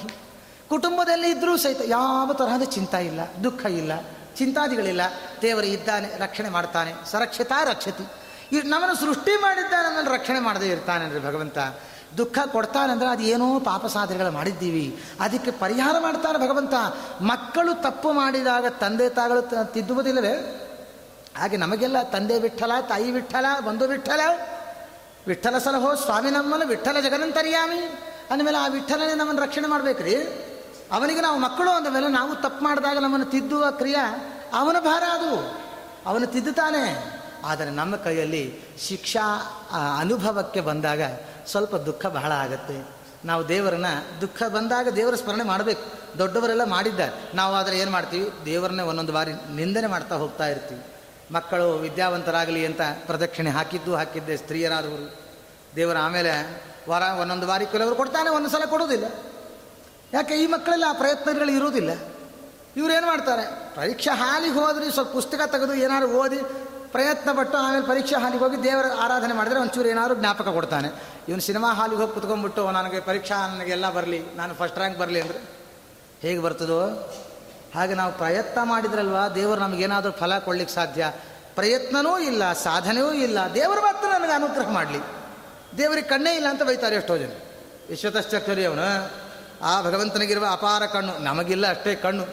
ಕುಟುಂಬದಲ್ಲಿ 0.68 1.28
ಇದ್ದರೂ 1.30 1.56
ಸಹಿತ 1.56 1.80
ಯಾವ 1.86 2.32
ತರಹದ 2.32 2.64
ಚಿಂತ 2.64 2.94
ಇಲ್ಲ, 2.94 3.20
ದುಃಖ 3.44 3.62
ಇಲ್ಲ, 3.66 3.92
ಚಿಂತಾದಿಗಳಿಲ್ಲ. 4.36 5.00
ದೇವರು 5.42 5.66
ಇದ್ದಾನೆ, 5.66 6.08
ರಕ್ಷಣೆ 6.18 6.48
ಮಾಡ್ತಾನೆ, 6.48 6.92
ಸರಕ್ಷತಾ 7.10 7.64
ರಕ್ಷತಿ. 7.64 8.04
ಈ 8.52 8.60
ನಮ್ಮನ್ನು 8.64 8.96
ಸೃಷ್ಟಿ 8.96 9.34
ಮಾಡಿದ್ದಾನೆ 9.40 9.88
ನಮ್ಮನ್ನು 9.88 10.12
ರಕ್ಷಣೆ 10.12 10.40
ಮಾಡದೇ 10.40 10.68
ಇರ್ತಾನೆ 10.68 11.04
ಅಂದರೆ 11.04 11.20
ಭಗವಂತ. 11.20 11.58
ದುಃಖ 12.16 12.38
ಕೊಡ್ತಾನಂದ್ರೆ 12.46 13.08
ಅದು 13.08 13.22
ಏನೋ 13.22 13.46
ಪಾಪ 13.60 13.86
ಸಾಧನೆಗಳು 13.86 14.30
ಮಾಡಿದ್ದೀವಿ. 14.30 14.86
ಅದಕ್ಕೆ 15.20 15.50
ಪರಿಹಾರ 15.50 15.96
ಮಾಡ್ತಾನೆ 15.98 16.38
ಭಗವಂತ. 16.38 16.74
ಮಕ್ಕಳು 17.20 17.74
ತಪ್ಪು 17.82 18.12
ಮಾಡಿದಾಗ 18.12 18.66
ತಂದೆ 18.66 19.08
ತಾಗಳು 19.08 19.42
ತಿದ್ದುವುದಿಲ್ಲವೇ? 19.72 20.34
ಹಾಗೆ 21.38 21.56
ನಮಗೆಲ್ಲ 21.56 22.02
ತಂದೆ 22.02 22.38
ವಿಠಲ, 22.38 22.72
ತಾಯಿ 22.88 23.10
ವಿಠಲ, 23.10 23.46
ಬಂಧು 23.66 23.84
ವಿಠಲ. 23.84 24.20
ವಿಠಲ 25.26 25.58
ಸಲಹೋ 25.58 25.94
ಸ್ವಾಮಿ 25.94 26.30
ನಮ್ಮನ್ನು, 26.30 26.66
ವಿಠಲ 26.66 26.96
ಜಗನಂತರ್ಯಾಮಿ 27.00 27.80
ಅಂದಮೇಲೆ 28.30 28.58
ಆ 28.58 28.66
ವಿಠಲನೇ 28.66 29.14
ನಮ್ಮನ್ನು 29.14 29.42
ರಕ್ಷಣೆ 29.42 29.68
ಮಾಡ್ಬೇಕ್ರಿ. 29.68 30.14
ಅವನಿಗೆ 30.92 31.20
ನಾವು 31.20 31.38
ಮಕ್ಕಳು 31.38 31.70
ಅಂದಮೇಲೆ 31.70 32.08
ನಾವು 32.08 32.34
ತಪ್ಪು 32.34 32.64
ಮಾಡಿದಾಗ 32.64 32.98
ನಮ್ಮನ್ನು 32.98 33.26
ತಿದ್ದುವ 33.26 33.70
ಕ್ರಿಯೆ 33.70 34.32
ಅವನ 34.52 34.76
ಭಾರ 34.80 35.02
ಅದು. 35.02 35.62
ಅವನು 36.06 36.26
ತಿದ್ದುತ್ತಾನೆ 36.26 37.12
ಆದರೆ 37.44 37.70
ನಮ್ಮ 37.70 37.96
ಕೈಯಲ್ಲಿ 37.96 38.60
ಶಿಕ್ಷಾ 38.78 39.20
ಅನುಭವಕ್ಕೆ 39.98 40.60
ಬಂದಾಗ 40.60 41.00
ಸ್ವಲ್ಪ 41.46 41.76
ದುಃಖ 41.76 42.06
ಬಹಳ 42.06 42.32
ಆಗುತ್ತೆ. 42.32 42.86
ನಾವು 43.24 43.48
ದೇವರನ್ನ, 43.48 43.86
ದುಃಖ 44.20 44.42
ಬಂದಾಗ 44.42 44.88
ದೇವರ 44.88 45.14
ಸ್ಮರಣೆ 45.14 45.44
ಮಾಡಬೇಕು. 45.44 46.02
ದೊಡ್ಡವರೆಲ್ಲ 46.18 46.64
ಮಾಡಿದ್ದಾರೆ. 46.64 47.36
ನಾವು 47.36 47.54
ಆದರೆ 47.54 47.78
ಏನು 47.78 47.90
ಮಾಡ್ತೀವಿ? 47.90 48.30
ದೇವರನ್ನೇ 48.44 48.82
ಒಂದೊಂದು 48.82 49.12
ಬಾರಿ 49.12 49.32
ನಿಂದನೆ 49.32 49.86
ಮಾಡ್ತಾ 49.86 50.14
ಹೋಗ್ತಾ 50.14 50.46
ಇರ್ತೀವಿ. 50.46 50.82
ಮಕ್ಕಳು 51.32 51.72
ವಿದ್ಯಾವಂತರಾಗಲಿ 51.72 52.66
ಅಂತ 52.66 52.80
ಪ್ರದಕ್ಷಿಣೆ 53.06 53.50
ಹಾಕಿದ್ದು 53.50 53.94
ಹಾಕಿದ್ದೆ, 53.94 54.36
ಸ್ತ್ರೀಯರಾದವರು. 54.36 55.16
ದೇವರ 55.76 55.96
ಆಮೇಲೆ 55.96 56.62
ವಾರ 56.88 57.02
ಒಂದೊಂದು 57.02 57.46
ಬಾರಿ 57.46 57.66
ಕೆಲವರು 57.66 57.94
ಕೊಡ್ತಾನೆ, 57.94 58.30
ಒಂದು 58.30 58.48
ಸಲ 58.48 58.64
ಕೊಡೋದಿಲ್ಲ 58.64 59.04
ಯಾಕೆ, 60.12 60.34
ಈ 60.34 60.46
ಮಕ್ಕಳೆಲ್ಲ 60.46 60.84
ಆ 60.88 60.92
ಪ್ರಯತ್ನಗಳು 60.92 61.50
ಇರುವುದಿಲ್ಲ. 61.50 61.90
ಇವ್ರು 62.76 62.92
ಏನು 62.94 63.06
ಮಾಡ್ತಾರೆ? 63.06 63.74
ಪರೀಕ್ಷಾ 63.76 64.14
ಹಾಲಿಗೆ 64.14 64.54
ಹೋದ್ರೆ 64.54 64.90
ಸ್ವಲ್ಪ 64.90 65.12
ಪುಸ್ತಕ 65.12 65.40
ತೆಗೆದು 65.52 65.74
ಏನಾದ್ರು 65.74 66.10
ಓದಿ 66.10 66.40
ಪ್ರಯತ್ನ 66.92 67.32
ಪಟ್ಟು 67.32 67.58
ಆಮೇಲೆ 67.58 67.86
ಪರೀಕ್ಷಾ 67.86 68.20
ಹಾಲಿಗೆ 68.20 68.44
ಹೋಗಿ 68.44 68.62
ದೇವರ 68.62 68.84
ಆರಾಧನೆ 69.00 69.34
ಮಾಡಿದರೆ 69.34 69.60
ಒಂಚೂರು 69.60 69.88
ಏನಾದ್ರು 69.88 70.14
ಜ್ಞಾಪಕ 70.14 70.48
ಕೊಡ್ತಾನೆ. 70.48 70.88
ಇವನು 71.28 71.40
ಸಿನಿಮಾ 71.40 71.72
ಹಾಲಿಗೆ 71.72 72.00
ಹೋಗಿ 72.00 72.12
ಕುತ್ಕೊಂಡ್ಬಿಟ್ಟು, 72.12 72.70
ನನಗೆ 72.70 73.00
ಪರೀಕ್ಷಾ 73.00 73.46
ನನಗೆಲ್ಲ 73.46 73.90
ಬರಲಿ, 73.90 74.36
ನಾನು 74.36 74.54
ಫಸ್ಟ್ 74.54 74.78
ರ್ಯಾಂಕ್ 74.78 74.98
ಬರಲಿ 74.98 75.20
ಅಂದರೆ, 75.20 75.38
ಹೇಗೆ 76.22 76.38
ಬರ್ತದೋ? 76.38 77.10
ಹಾಗೆ 77.74 77.94
ನಾವು 77.94 78.12
ಪ್ರಯತ್ನ 78.12 78.62
ಮಾಡಿದ್ರಲ್ವಾ? 78.62 79.28
ದೇವರು 79.28 79.60
ನಮಗೇನಾದರೂ 79.60 80.12
ಫಲ 80.12 80.38
ಕೊಡ್ಲಿಕ್ಕೆ 80.38 80.74
ಸಾಧ್ಯ? 80.74 81.12
ಪ್ರಯತ್ನವೂ 81.54 82.18
ಇಲ್ಲ, 82.18 82.52
ಸಾಧನೆಯೂ 82.52 83.12
ಇಲ್ಲ. 83.12 83.38
ದೇವರು 83.54 83.80
ಮಾತ್ರ 83.80 84.08
ನನಗೆ 84.08 84.32
ಅನುಗ್ರಹ 84.32 84.70
ಮಾಡಲಿ. 84.70 85.21
ದೇವರಿಗೆ 85.78 86.08
ಕಣ್ಣೇ 86.08 86.36
ಇಲ್ಲ 86.36 86.46
ಅಂತ 86.48 86.62
ಬೈತಾರೆ 86.62 86.96
ಎಷ್ಟೋ 86.96 87.18
ಜನ. 87.18 87.32
ವಿಶ್ವತಶ್ಚಕ್ರಿ 87.88 88.64
ಅವನು. 88.64 89.10
ಆ 89.62 89.82
ಭಗವಂತನಿಗಿರುವ 89.82 90.46
ಅಪಾರ 90.52 90.86
ಕಣ್ಣು. 90.86 91.18
ನಮಗಿಲ್ಲ 91.18 91.70
ಅಷ್ಟೇ 91.70 91.94
ಕಣ್ಣು. 91.94 92.26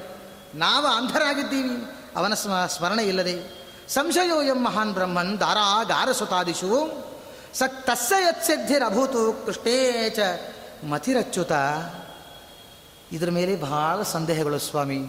ನಾವು 0.55 0.87
ಅಂಧರಾಗಿದ್ದೀವಿ. 0.87 1.85
ಅವನ 2.15 2.33
ಸ್ಮ, 2.33 2.65
ಸ್ಮರಣೆ 2.65 3.03
ಇಲ್ಲದೆ. 3.03 3.59
ಸಂಶಯೋ 3.87 4.41
ಎಂ 4.41 4.65
ಮಹಾನ್ 4.65 4.93
ಬ್ರಹ್ಮನ್ 4.93 5.39
ದಾರಾ 5.39 5.83
ಗಾರಸುತಾದಿಶು 5.83 6.89
ಸ 7.53 7.63
ತಸ್ಯ 7.81 8.15
ಯತ್ಸಿದ್ಧಿರಭೂತು 8.23 9.45
ಕೃಷ್ಣೇ 9.45 10.09
ಚ 10.09 10.19
ಮತಿರಚ್ಯುತ. 10.85 11.51
ಇದರ 13.11 13.29
ಮೇಲೆ 13.29 13.55
ಬಹಳ 13.55 14.03
ಸಂದೇಹಗಳು 14.03 14.59
ಸ್ವಾಮಿ. 14.59 15.05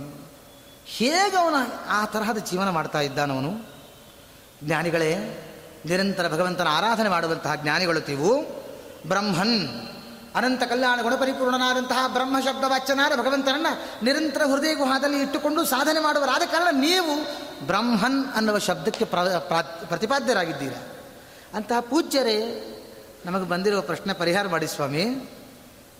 ಹೇಗೆ 0.87 1.37
ಆ 1.89 2.05
ತರಹದ 2.05 2.39
ಜೀವನ 2.39 2.71
ಮಾಡ್ತಾ 2.71 3.01
ಇದ್ದಾನವನು? 3.01 3.71
ಜ್ಞಾನಿಗಳೇ 4.65 5.47
ನಿರಂತರ 5.87 6.29
ಭಗವಂತನ 6.29 6.69
ಆರಾಧನೆ 6.71 7.09
ಮಾಡುವಂತಹ 7.09 7.55
ಜ್ಞಾನಿಗಳು 7.55 8.01
ತೀವು 8.01 8.43
ಬ್ರಹ್ಮನ್. 9.09 9.69
ಅನಂತ 10.35 10.63
ಕಲ್ಯಾಣ 10.63 11.03
ಗುಣಪರಿಪೂರ್ಣನಾದಂತಹ 11.03 12.05
ಬ್ರಹ್ಮ 12.09 12.41
ಶಬ್ದ 12.41 12.65
ವಾಚ್ಯನಾದ 12.67 13.19
ಭಗವಂತನನ್ನ 13.19 13.67
ನಿರಂತರ 14.03 14.43
ಹೃದಯ 14.43 14.75
ಗುಹಾದಲ್ಲಿ 14.75 15.21
ಇಟ್ಟುಕೊಂಡು 15.21 15.65
ಸಾಧನೆ 15.65 16.01
ಮಾಡುವರಾದ 16.01 16.43
ಕಾರಣ 16.43 16.69
ನೀವು 16.73 17.15
ಬ್ರಹ್ಮನ್ 17.67 18.25
ಅನ್ನುವ 18.35 18.59
ಶಬ್ದಕ್ಕೆ 18.59 19.05
ಪ್ರತಿಪಾದ್ಯರಾಗಿದ್ದೀರಾ 19.05 19.39
ಪ್ರಾ- 19.39 19.87
ಪ್ರತಿಪಾದ್ಯರಾಗಿದ್ದೀರ. 19.87 20.73
ಅಂತಹ 21.55 21.81
ಪೂಜ್ಯರೇ, 21.81 22.67
ನಮಗೆ 23.27 23.49
ಬಂದಿರುವ 23.49 23.81
ಪ್ರಶ್ನೆ 23.81 24.13
ಪರಿಹಾರ 24.13 24.49
ಮಾಡಿ 24.49 24.67
ಸ್ವಾಮಿ. 24.67 25.31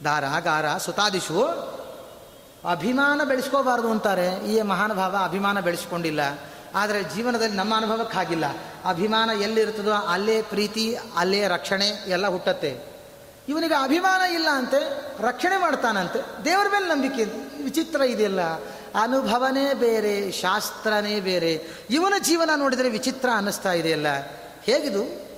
ದಾರ 0.05 0.25
ಗಾರ 0.41 0.77
ಸುತಾದಿಶು. 0.77 1.47
ಅಭಿಮಾನ 2.71 3.21
ಬೆಳೆಸ್ಕೋಬಾರ್ದು 3.25 3.91
ಅಂತಾರೆ. 3.91 4.53
ಈ 4.53 4.63
ಮಹಾನುಭಾವ 4.63 5.17
ಅಭಿಮಾನ 5.25 5.61
ಬೆಳೆಸ್ಕೊಂಡಿಲ್ಲ. 5.61 6.21
ಆದರೆ 6.75 7.03
ಜೀವನದಲ್ಲಿ 7.03 7.57
ನಮ್ಮ 7.57 7.77
ಅನುಭವಕ್ಕೆ 7.77 8.17
ಹಾಗಿಲ್ಲ 8.17 8.45
ಅಭಿಮಾನ 8.89 9.31
ಎಲ್ಲಿರ್ತದೋ 9.31 9.93
ಅಲ್ಲೇ 9.93 10.43
ಪ್ರೀತಿ, 10.43 10.97
ಅಲ್ಲೇ 11.17 11.49
ರಕ್ಷಣೆ 11.49 11.87
ಎಲ್ಲ 11.87 12.29
ಹುಟ್ಟತ್ತೆ. 12.29 12.91
ಇವನಿಗೆ 13.49 13.75
ಅಭಿಮಾನ 13.75 14.21
ಇಲ್ಲ 14.21 14.49
ಅಂತೆ, 14.53 15.03
ರಕ್ಷಣೆ 15.23 15.57
ಮಾಡ್ತಾನಂತೆ. 15.57 16.45
ದೇವರ 16.45 16.67
ಮೇಲೆ 16.73 16.87
ನಂಬಿಕೆ 16.87 17.25
ವಿಚಿತ್ರ 17.63 18.01
ಇದೆಯಲ್ಲ. 18.01 18.41
ಅನುಭವನೇ 19.03 19.75
ಬೇರೆ, 19.75 20.33
ಶಾಸ್ತ್ರನೇ 20.33 21.21
ಬೇರೆ. 21.21 21.67
ಇವನ 21.91 22.15
ಜೀವನ 22.23 22.51
ನೋಡಿದರೆ 22.57 22.89
ವಿಚಿತ್ರ 22.89 23.29
ಅನ್ನಿಸ್ತಾ 23.35 23.73
ಇದೆಯಲ್ಲ. 23.73 24.07
ಹೇಗಿದು? 24.65 25.31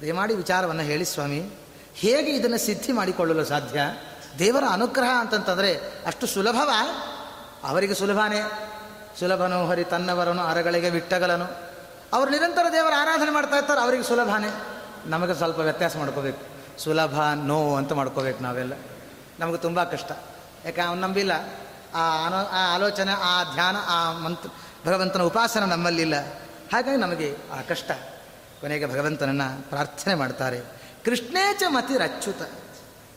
ದಯಮಾಡಿ 0.00 0.34
ವಿಚಾರವನ್ನು 0.34 0.82
ಹೇಳಿ 0.82 1.04
ಸ್ವಾಮಿ. 1.04 1.50
ಹೇಗೆ 1.94 2.30
ಇದನ್ನು 2.30 2.58
ಸಿದ್ಧಿ 2.58 2.92
ಮಾಡಿಕೊಳ್ಳಲು 2.92 3.44
ಸಾಧ್ಯ? 3.44 3.80
ದೇವರ 4.38 4.64
ಅನುಗ್ರಹ 4.70 5.20
ಅಂತಂತಂದರೆ 5.20 5.80
ಅಷ್ಟು 6.06 6.26
ಸುಲಭವ? 6.26 6.70
ಅವರಿಗೆ 7.64 7.94
ಸುಲಭನೇ. 7.94 8.65
ಸುಲಭನು 9.18 9.66
ಹರಿ 9.66 9.84
ತನ್ನವರನು, 9.84 10.42
ಅರಗಳಿಗೆ 10.42 10.90
ವಿಟ್ಟಗಲನು. 10.90 11.44
ಅವರು 12.12 12.30
ನಿರಂತರ 12.30 12.66
ದೇವರ 12.72 12.92
ಆರಾಧನೆ 12.98 13.30
ಮಾಡ್ತಾ 13.30 13.56
ಇರ್ತಾರೆ, 13.56 13.80
ಅವರಿಗೆ 13.80 14.02
ಸುಲಭನೇ. 14.02 14.62
ನಮಗೆ 15.06 15.34
ಸ್ವಲ್ಪ 15.34 15.58
ವ್ಯತ್ಯಾಸ 15.58 15.96
ಮಾಡ್ಕೋಬೇಕು. 15.96 16.42
ಸುಲಭ 16.78 17.20
ನೋ 17.34 17.76
ಅಂತ 17.76 17.92
ಮಾಡ್ಕೋಬೇಕು 17.92 18.42
ನಾವೆಲ್ಲ. 18.42 18.72
ನಮಗೆ 19.40 19.56
ತುಂಬ 19.56 19.84
ಕಷ್ಟ. 19.84 20.12
ಯಾಕೆ, 20.64 20.80
ಅವ್ನು 20.80 21.02
ನಂಬಿಲ್ಲ. 21.02 21.32
ಆ 21.94 22.26
ಅನೋ, 22.26 22.36
ಆ 22.36 22.74
ಆಲೋಚನೆ, 22.74 23.12
ಆ 23.12 23.52
ಧ್ಯಾನ, 23.52 23.76
ಆ 23.86 24.12
ಮಂತ್ರ, 24.12 24.48
ಭಗವಂತನ 24.86 25.22
ಉಪಾಸನ 25.22 25.64
ನಮ್ಮಲ್ಲಿಲ್ಲ 25.64 26.14
ಹಾಗಾಗಿ 26.72 26.96
ನಮಗೆ 26.96 27.36
ಆ 27.58 27.60
ಕಷ್ಟ. 27.68 27.90
ಕೊನೆಗೆ 28.60 28.86
ಭಗವಂತನನ್ನು 28.86 29.70
ಪ್ರಾರ್ಥನೆ 29.70 30.14
ಮಾಡ್ತಾರೆ. 30.14 30.60
ಕೃಷ್ಣೇಚ 31.04 31.62
ಮತಿರಚ್ಯುತ 31.68 32.42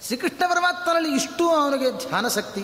ಶ್ರೀಕೃಷ್ಣ 0.05 0.43
ಪರಮಾತ್ಮನಲ್ಲಿ 0.47 1.15
ಇಷ್ಟು 1.15 1.49
ಅವನಿಗೆ 1.49 1.91
ಧ್ಯಾನ 1.91 2.27
ಶಕ್ತಿ. 2.27 2.63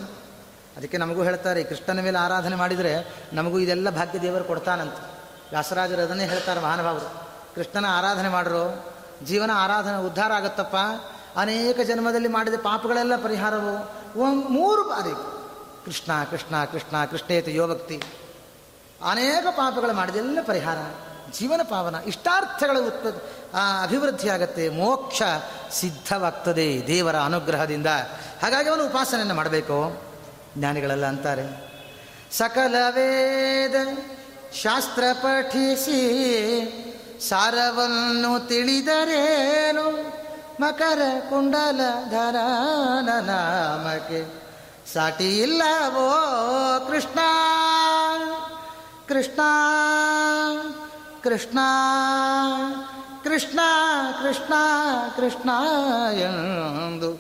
ಅದಕ್ಕೆ 0.78 0.98
ನಮಗೂ 0.98 1.24
ಹೇಳ್ತಾರೆ 1.24 1.64
ಕೃಷ್ಣನ 1.64 2.00
ಮೇಲೆ 2.00 2.18
ಆರಾಧನೆ 2.18 2.56
ಮಾಡಿದರೆ 2.56 3.14
ನಮಗೂ 3.34 3.60
ಇದೆಲ್ಲ 3.60 3.90
ಭಾಗ್ಯ 3.90 4.20
ದೇವರು 4.20 4.44
ಕೊಡ್ತಾನಂತ. 4.44 4.94
ವ್ಯಾಸರಾಜರು 5.50 6.02
ಅದನ್ನೇ 6.02 6.26
ಹೇಳ್ತಾರೆ 6.26 6.60
ಮಹಾನುಭಾವರು. 6.60 7.06
ಕೃಷ್ಣನ 7.56 7.86
ಆರಾಧನೆ 7.90 8.30
ಮಾಡ್ರು, 8.30 8.94
ಜೀವನ 9.24 9.52
ಆರಾಧನೆ 9.54 9.98
ಉದ್ಧಾರ 9.98 10.34
ಆಗುತ್ತಪ್ಪ. 10.34 10.76
ಅನೇಕ 11.38 11.80
ಜನ್ಮದಲ್ಲಿ 11.80 12.28
ಮಾಡಿದ 12.28 12.54
ಪಾಪಗಳೆಲ್ಲ 12.54 13.16
ಪರಿಹಾರವು 13.16 13.74
ಮೂರು 14.34 14.84
ಬಾರಿ. 14.90 15.14
ಕೃಷ್ಣ 15.86 16.24
ಕೃಷ್ಣ 16.32 16.66
ಕೃಷ್ಣ, 16.66 17.06
ಕೃಷ್ಣೇತ 17.06 17.48
ಯೋಭಕ್ತಿ. 17.48 18.02
ಅನೇಕ 19.10 19.48
ಪಾಪಗಳು 19.52 19.94
ಮಾಡಿದೆಲ್ಲ 19.94 20.40
ಪರಿಹಾರ. 20.46 20.78
ಜೀವನ 21.32 21.62
ಪಾವನ. 21.64 21.96
ಇಷ್ಟಾರ್ಥಗಳ 22.06 22.78
ಅಭಿವೃದ್ಧಿ 23.84 24.30
ಆಗತ್ತೆ 24.30 24.70
ಮೋಕ್ಷ 24.70 25.22
ಸಿದ್ಧವಾಗ್ತದೆ 25.72 26.84
ದೇವರ 26.88 27.16
ಅನುಗ್ರಹದಿಂದ. 27.16 27.88
ಹಾಗಾಗಿ 28.42 28.70
ಅವನು 28.70 28.86
ಉಪಾಸನೆಯನ್ನು 28.86 29.34
ಮಾಡಬೇಕು. 29.34 30.05
ಜ್ಞಾನಿಗಳೆಲ್ಲ 30.58 31.06
ಅಂತಾರೆ. 31.06 31.46
ಸಕಲ 32.32 32.76
ವೇದ 32.90 33.76
ಶಾಸ್ತ್ರ 34.54 35.04
ಪಠಿಸಿ 35.14 36.02
ಸಾರವನ್ನು 37.30 38.48
ತಿಳಿದರೇನು? 38.48 40.16
ಮಕರ 40.62 41.02
ಕುಂಡಲ 41.30 41.80
ನಾಮಕ್ಕೆ 43.20 44.20
ಸಾಟಿ 44.94 45.40
ಇಲ್ಲವೋ 45.40 46.10
ಕೃಷ್ಣ? 46.88 47.20
ಕೃಷ್ಣ 49.08 49.40
ಕೃಷ್ಣ 51.24 51.60
ಕೃಷ್ಣ 53.24 53.60
ಕೃಷ್ಣ 54.24 54.54
ಕೃಷ್ಣ 55.18 55.50
ಎಂದು 56.20 57.12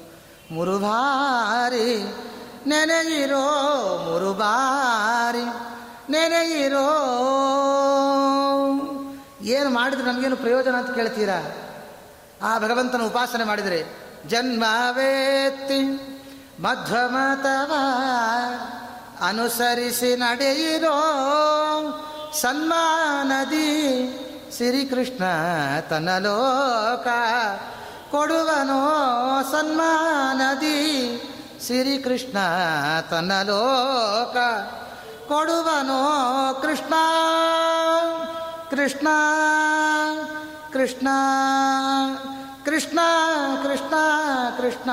ಮುರುಬಾರಿ 0.51 2.15
ನೆನೆಯಿರೋ 2.67 3.41
ಮುರುಬಾರಿ, 4.05 5.45
ನೆನೆಯಿರೋ. 6.11 6.87
ಏನು 9.41 9.69
ಮಾಡಿದ್ರೆ 9.69 10.11
ನಮಗೇನು 10.11 10.35
ಪ್ರಯೋಜನ 10.35 10.75
ಅಂತ 10.75 10.95
ಕೇಳ್ತೀರಾ? 10.95 11.51
ಆ 12.41 12.59
ಭಗವಂತನ 12.59 13.01
ಉಪಾಸನೆ 13.01 13.43
ಮಾಡಿದರೆ, 13.43 13.85
ಜನ್ಮವೇತ್ತಿ 14.27 15.81
ಮಧ್ವಮತವ 16.59 17.73
ಅನುಸರಿಸಿ 19.27 20.15
ನಡೆಯಿರೋ 20.15 21.01
ಸನ್ಮಾನದಿ 22.41 23.71
ಶ್ರೀಕೃಷ್ಣ 24.57 25.23
ತನ್ನ 25.89 26.17
ಲೋಕ 26.17 27.07
ಕೊಡುವನೋ 28.11 28.81
ಸನ್ಮಾನದಿ 29.51 30.81
ಶ್ರೀಕೃಷ್ಣ 31.65 32.37
ತನ್ನ 33.09 33.31
ಲೋಕ 33.41 34.37
ಕೊಡುವನೋ 35.27 36.01
ಕೃಷ್ಣ. 36.61 36.93
ಕೃಷ್ಣ 38.69 39.07
ಕೃಷ್ಣ 40.73 41.07
ಕೃಷ್ಣ 42.65 42.99
ಕೃಷ್ಣ 43.63 43.93
ಕೃಷ್ಣ 44.57 44.91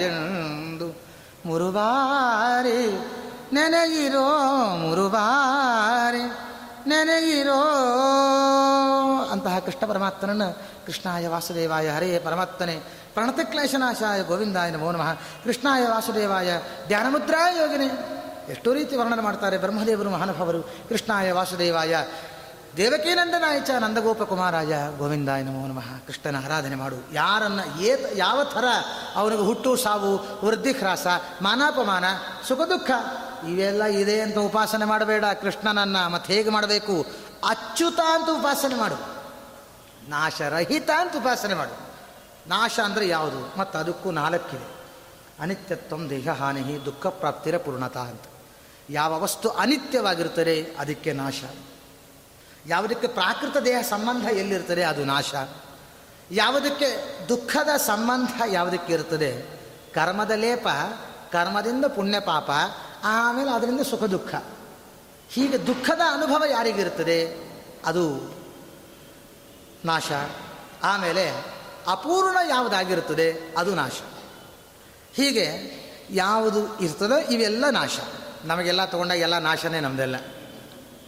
ಎಂದು 0.00 0.88
ಮುರುಬಾರಿ 1.46 3.02
ನೆನೆಯಿರೋ 3.52 4.28
ಮುರುಬಾರಿ 4.76 6.24
ನೆನೆಯಿರೋ 6.88 7.60
ಅಂತಹ 9.44 9.58
ಕೃಷ್ಣ 9.58 9.86
ಪರಮಾತ್ಮನನ್ನು 9.86 10.52
ಕೃಷ್ಣಾಯ 10.86 11.28
ವಾಸುದೇವಾಯ 11.28 11.90
ಹರೇ 11.90 12.22
ಪರಮಾತ್ಮನೆ. 12.24 12.76
ಪ್ರಣತಕ್ಲೇಶನಾಶಾಯ 13.14 14.22
ಗೋವಿಂದಾಯ 14.22 14.70
ನಮೋ 14.70 14.92
ನಮಃ. 14.92 15.14
ಕೃಷ್ಣಾಯ 15.44 15.86
ವಾಸುದೇವಾಯ 15.88 16.60
ಧ್ಯಾನಮುದ್ರಾಯ 16.86 17.58
ಯೋಗಿನೇ. 17.60 17.86
ಎಷ್ಟೋ 18.48 18.72
ರೀತಿ 18.72 18.96
ವರ್ಣನೆ 18.96 19.22
ಮಾಡ್ತಾರೆ 19.22 19.58
ಬ್ರಹ್ಮದೇವರು, 19.58 20.10
ಮಹಾನುಭಾವರು. 20.10 20.62
ಕೃಷ್ಣಾಯ 20.62 21.32
ವಾಸುದೇವಾಯ 21.32 22.04
ದೇವಕೀನಂದನಾಯ 22.76 23.60
ಚ 23.60 23.70
ನಂದಗೋಪ 23.70 24.22
ಕುಮಾರಾಯ 24.22 24.74
ಗೋವಿಂದಾಯ 24.98 25.42
ನಮೋ 25.42 25.66
ನಮಃ. 25.66 26.06
ಕೃಷ್ಣನ 26.06 26.44
ಆರಾಧನೆ 26.44 26.74
ಮಾಡು. 26.74 27.14
ಯಾರನ್ನ 27.14 27.60
ಏತ್ 27.80 28.18
ಯಾವ 28.18 28.44
ಥರ 28.44 28.64
ಅವನಿಗೆ 29.14 29.42
ಹುಟ್ಟು, 29.42 29.76
ಸಾವು 29.76 30.46
ವೃದ್ಧಿಹ್ರಾಸ 30.46 31.06
ಮಾನಾಪಮಾನ, 31.42 32.04
ಸುಖ, 32.48 32.60
ದುಃಖ, 32.60 32.90
ಇವೆಲ್ಲ 33.48 33.84
ಇದೆ 33.84 34.20
ಅಂತ 34.20 34.38
ಉಪಾಸನೆ 34.38 34.84
ಮಾಡಬೇಡ 34.84 35.24
ಕೃಷ್ಣನನ್ನ. 35.24 36.06
ಮತ್ತೆ 36.06 36.34
ಹೇಗೆ 36.34 36.50
ಮಾಡಬೇಕು? 36.50 37.06
ಅಚ್ಯುತ 37.48 38.00
ಅಂತ 38.14 38.28
ಉಪಾಸನೆ 38.30 38.74
ಮಾಡು. 38.74 39.13
ನಾಶರಹಿತ 40.08 40.90
ಅಂತ 40.96 41.16
ಉಪಾಸನೆ 41.16 41.54
ಮಾಡು. 41.54 41.94
ನಾಶ 42.48 42.80
ಅಂದರೆ 42.84 43.08
ಯಾವುದು? 43.08 43.58
ಮತ್ತು 43.58 43.78
ಅದಕ್ಕೂ 43.78 44.10
ನಾಲ್ಕಿದೆ. 44.10 44.74
ಅನಿತ್ಯತ್ವಂ 45.40 46.10
ದೇಹ 46.10 46.30
ಹಾನಿ 46.30 46.84
ದುಃಖ 46.84 47.06
ಪ್ರಾಪ್ತಿರ 47.06 47.58
ಪೂರ್ಣತ 47.58 47.96
ಅಂತ. 47.96 48.22
ಯಾವ 48.90 49.20
ವಸ್ತು 49.20 49.48
ಅನಿತ್ಯವಾಗಿರುತ್ತದೆ 49.48 50.76
ಅದಕ್ಕೆ 50.78 51.12
ನಾಶ. 51.12 51.44
ಯಾವುದಕ್ಕೆ 52.66 53.06
ಪ್ರಾಕೃತ 53.06 53.56
ದೇಹ 53.56 53.80
ಸಂಬಂಧ 53.80 54.24
ಎಲ್ಲಿರ್ತದೆ 54.24 54.82
ಅದು 54.82 55.04
ನಾಶ. 55.04 55.34
ಯಾವುದಕ್ಕೆ 56.30 57.18
ದುಃಖದ 57.28 57.76
ಸಂಬಂಧ 57.76 58.42
ಯಾವುದಕ್ಕೆ 58.46 58.92
ಇರ್ತದೆ 58.92 59.60
ಕರ್ಮದ 59.94 60.30
ಲೇಪ, 60.30 60.68
ಕರ್ಮದಿಂದ 61.32 61.84
ಪುಣ್ಯ 61.84 62.20
ಪಾಪ, 62.20 62.50
ಆಮೇಲೆ 63.04 63.50
ಅದರಿಂದ 63.50 63.80
ಸುಖ 63.80 64.02
ದುಃಖ. 64.02 64.34
ಹೀಗೆ 65.28 65.66
ದುಃಖದ 65.66 66.00
ಅನುಭವ 66.12 66.42
ಯಾರಿಗಿರ್ತದೆ 66.50 67.36
ಅದು 67.84 68.34
ನಾಶ. 69.84 70.12
ಆಮೇಲೆ 70.82 71.30
ಅಪೂರ್ಣ 71.88 72.36
ಯಾವುದಾಗಿರುತ್ತದೆ? 72.48 73.54
ಅದು 73.56 73.74
ನಾಶ. 73.74 73.92
ಹೀಗೆ 75.12 75.46
ಯಾವುದು 76.10 76.78
ಇರ್ತದೋ 76.78 77.16
ಇವೆಲ್ಲ 77.16 77.64
ನಾಶ. 77.70 77.98
ನಮಗೆಲ್ಲ 78.44 78.84
ತಗೊಂಡಾಗ 78.84 79.18
ಎಲ್ಲ 79.18 79.38
ನಾಶನೇ 79.38 79.80
ನಮ್ಮದೆಲ್ಲ 79.80 80.16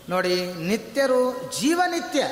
ನೋಡಿ, 0.08 0.52
ನಿತ್ಯರು 0.52 1.50
ಜೀವನಿತ್ಯ. 1.60 2.24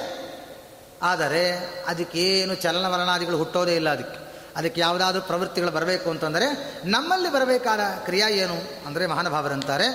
ಆದರೆ 1.03 1.57
ಅದಕ್ಕೇನು 1.87 2.55
ಚಲನವಲನಾದಿಗಳು 2.55 3.39
ಹುಟ್ಟೋದೇ 3.39 3.77
ಇಲ್ಲ 3.77 3.91
ಅದಕ್ಕೆ. 3.91 4.25
ಅದಕ್ಕೆ 4.57 4.81
ಯಾವುದಾದ್ರೂ 4.81 5.23
ಪ್ರವೃತ್ತಿಗಳು 5.23 5.71
ಬರಬೇಕು 5.71 6.11
ಅಂತಂದರೆ 6.11 6.47
ನಮ್ಮಲ್ಲಿ 6.85 7.33
ಬರಬೇಕಾದ 7.33 7.81
ಕ್ರಿಯಾ 7.81 8.29
ಏನು 8.29 8.87
ಅಂದರೆ 8.87 9.07
ಮಹಾನುಭಾವರಂತಾರೆ 9.07 9.89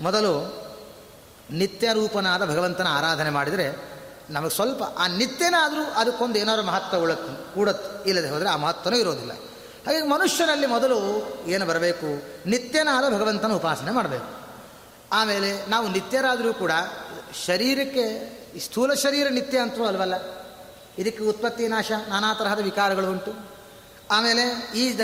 ಮೊದಲು 0.00 0.32
ನಿತ್ಯ 1.50 1.92
ರೂಪನಾದ 1.92 2.50
ಭಗವಂತನ 2.50 2.86
ಆರಾಧನೆ 2.90 3.30
ಮಾಡಿದರೆ 3.30 3.95
ನಮಗೆ 4.30 4.50
ಸ್ವಲ್ಪ 4.50 4.82
ಆ 4.82 5.06
ನಿತ್ಯನಾದರೂ 5.06 5.92
ಅದಕ್ಕೊಂದು 5.94 6.38
ಏನಾದ್ರು 6.38 6.66
ಮಹತ್ವ 6.66 6.98
ಉಳತ್ತು 6.98 7.54
ಕೂಡತ್ತು 7.54 8.08
ಇಲ್ಲದೆ 8.08 8.30
ಹೋದರೆ 8.30 8.48
ಆ 8.48 8.56
ಮಹತ್ವನೂ 8.56 8.96
ಇರೋದಿಲ್ಲ. 8.96 9.32
ಹಾಗೆ 9.86 10.02
ಮನುಷ್ಯನಲ್ಲಿ 10.02 10.66
ಮೊದಲು 10.66 11.26
ಏನು 11.46 11.66
ಬರಬೇಕು? 11.66 12.06
ನಿತ್ಯನಾದ 12.48 13.14
ಭಗವಂತನ 13.14 13.52
ಉಪಾಸನೆ 13.52 13.90
ಮಾಡಬೇಕು. 13.90 14.46
ಆಮೇಲೆ 15.12 15.66
ನಾವು 15.66 15.88
ನಿತ್ಯರಾದರೂ 15.88 16.54
ಕೂಡ 16.54 16.70
ಶರೀರಕ್ಕೆ 17.46 18.36
ಸ್ಥೂಲ 18.58 18.94
ಶರೀರ 18.94 19.28
ನಿತ್ಯ 19.28 19.58
ಅಂತೂ 19.58 19.84
ಅಲ್ವಲ್ಲ? 19.84 20.14
ಇದಕ್ಕೆ 20.98 21.24
ಉತ್ಪತ್ತಿ 21.24 21.68
ನಾಶ, 21.68 21.92
ನಾನಾ 22.08 22.34
ತರಹದ 22.34 22.58
ವಿಕಾರಗಳು 22.58 23.10
ಉಂಟು. 23.10 23.56
ಆಮೇಲೆ 24.10 24.72
ಈ 24.74 24.98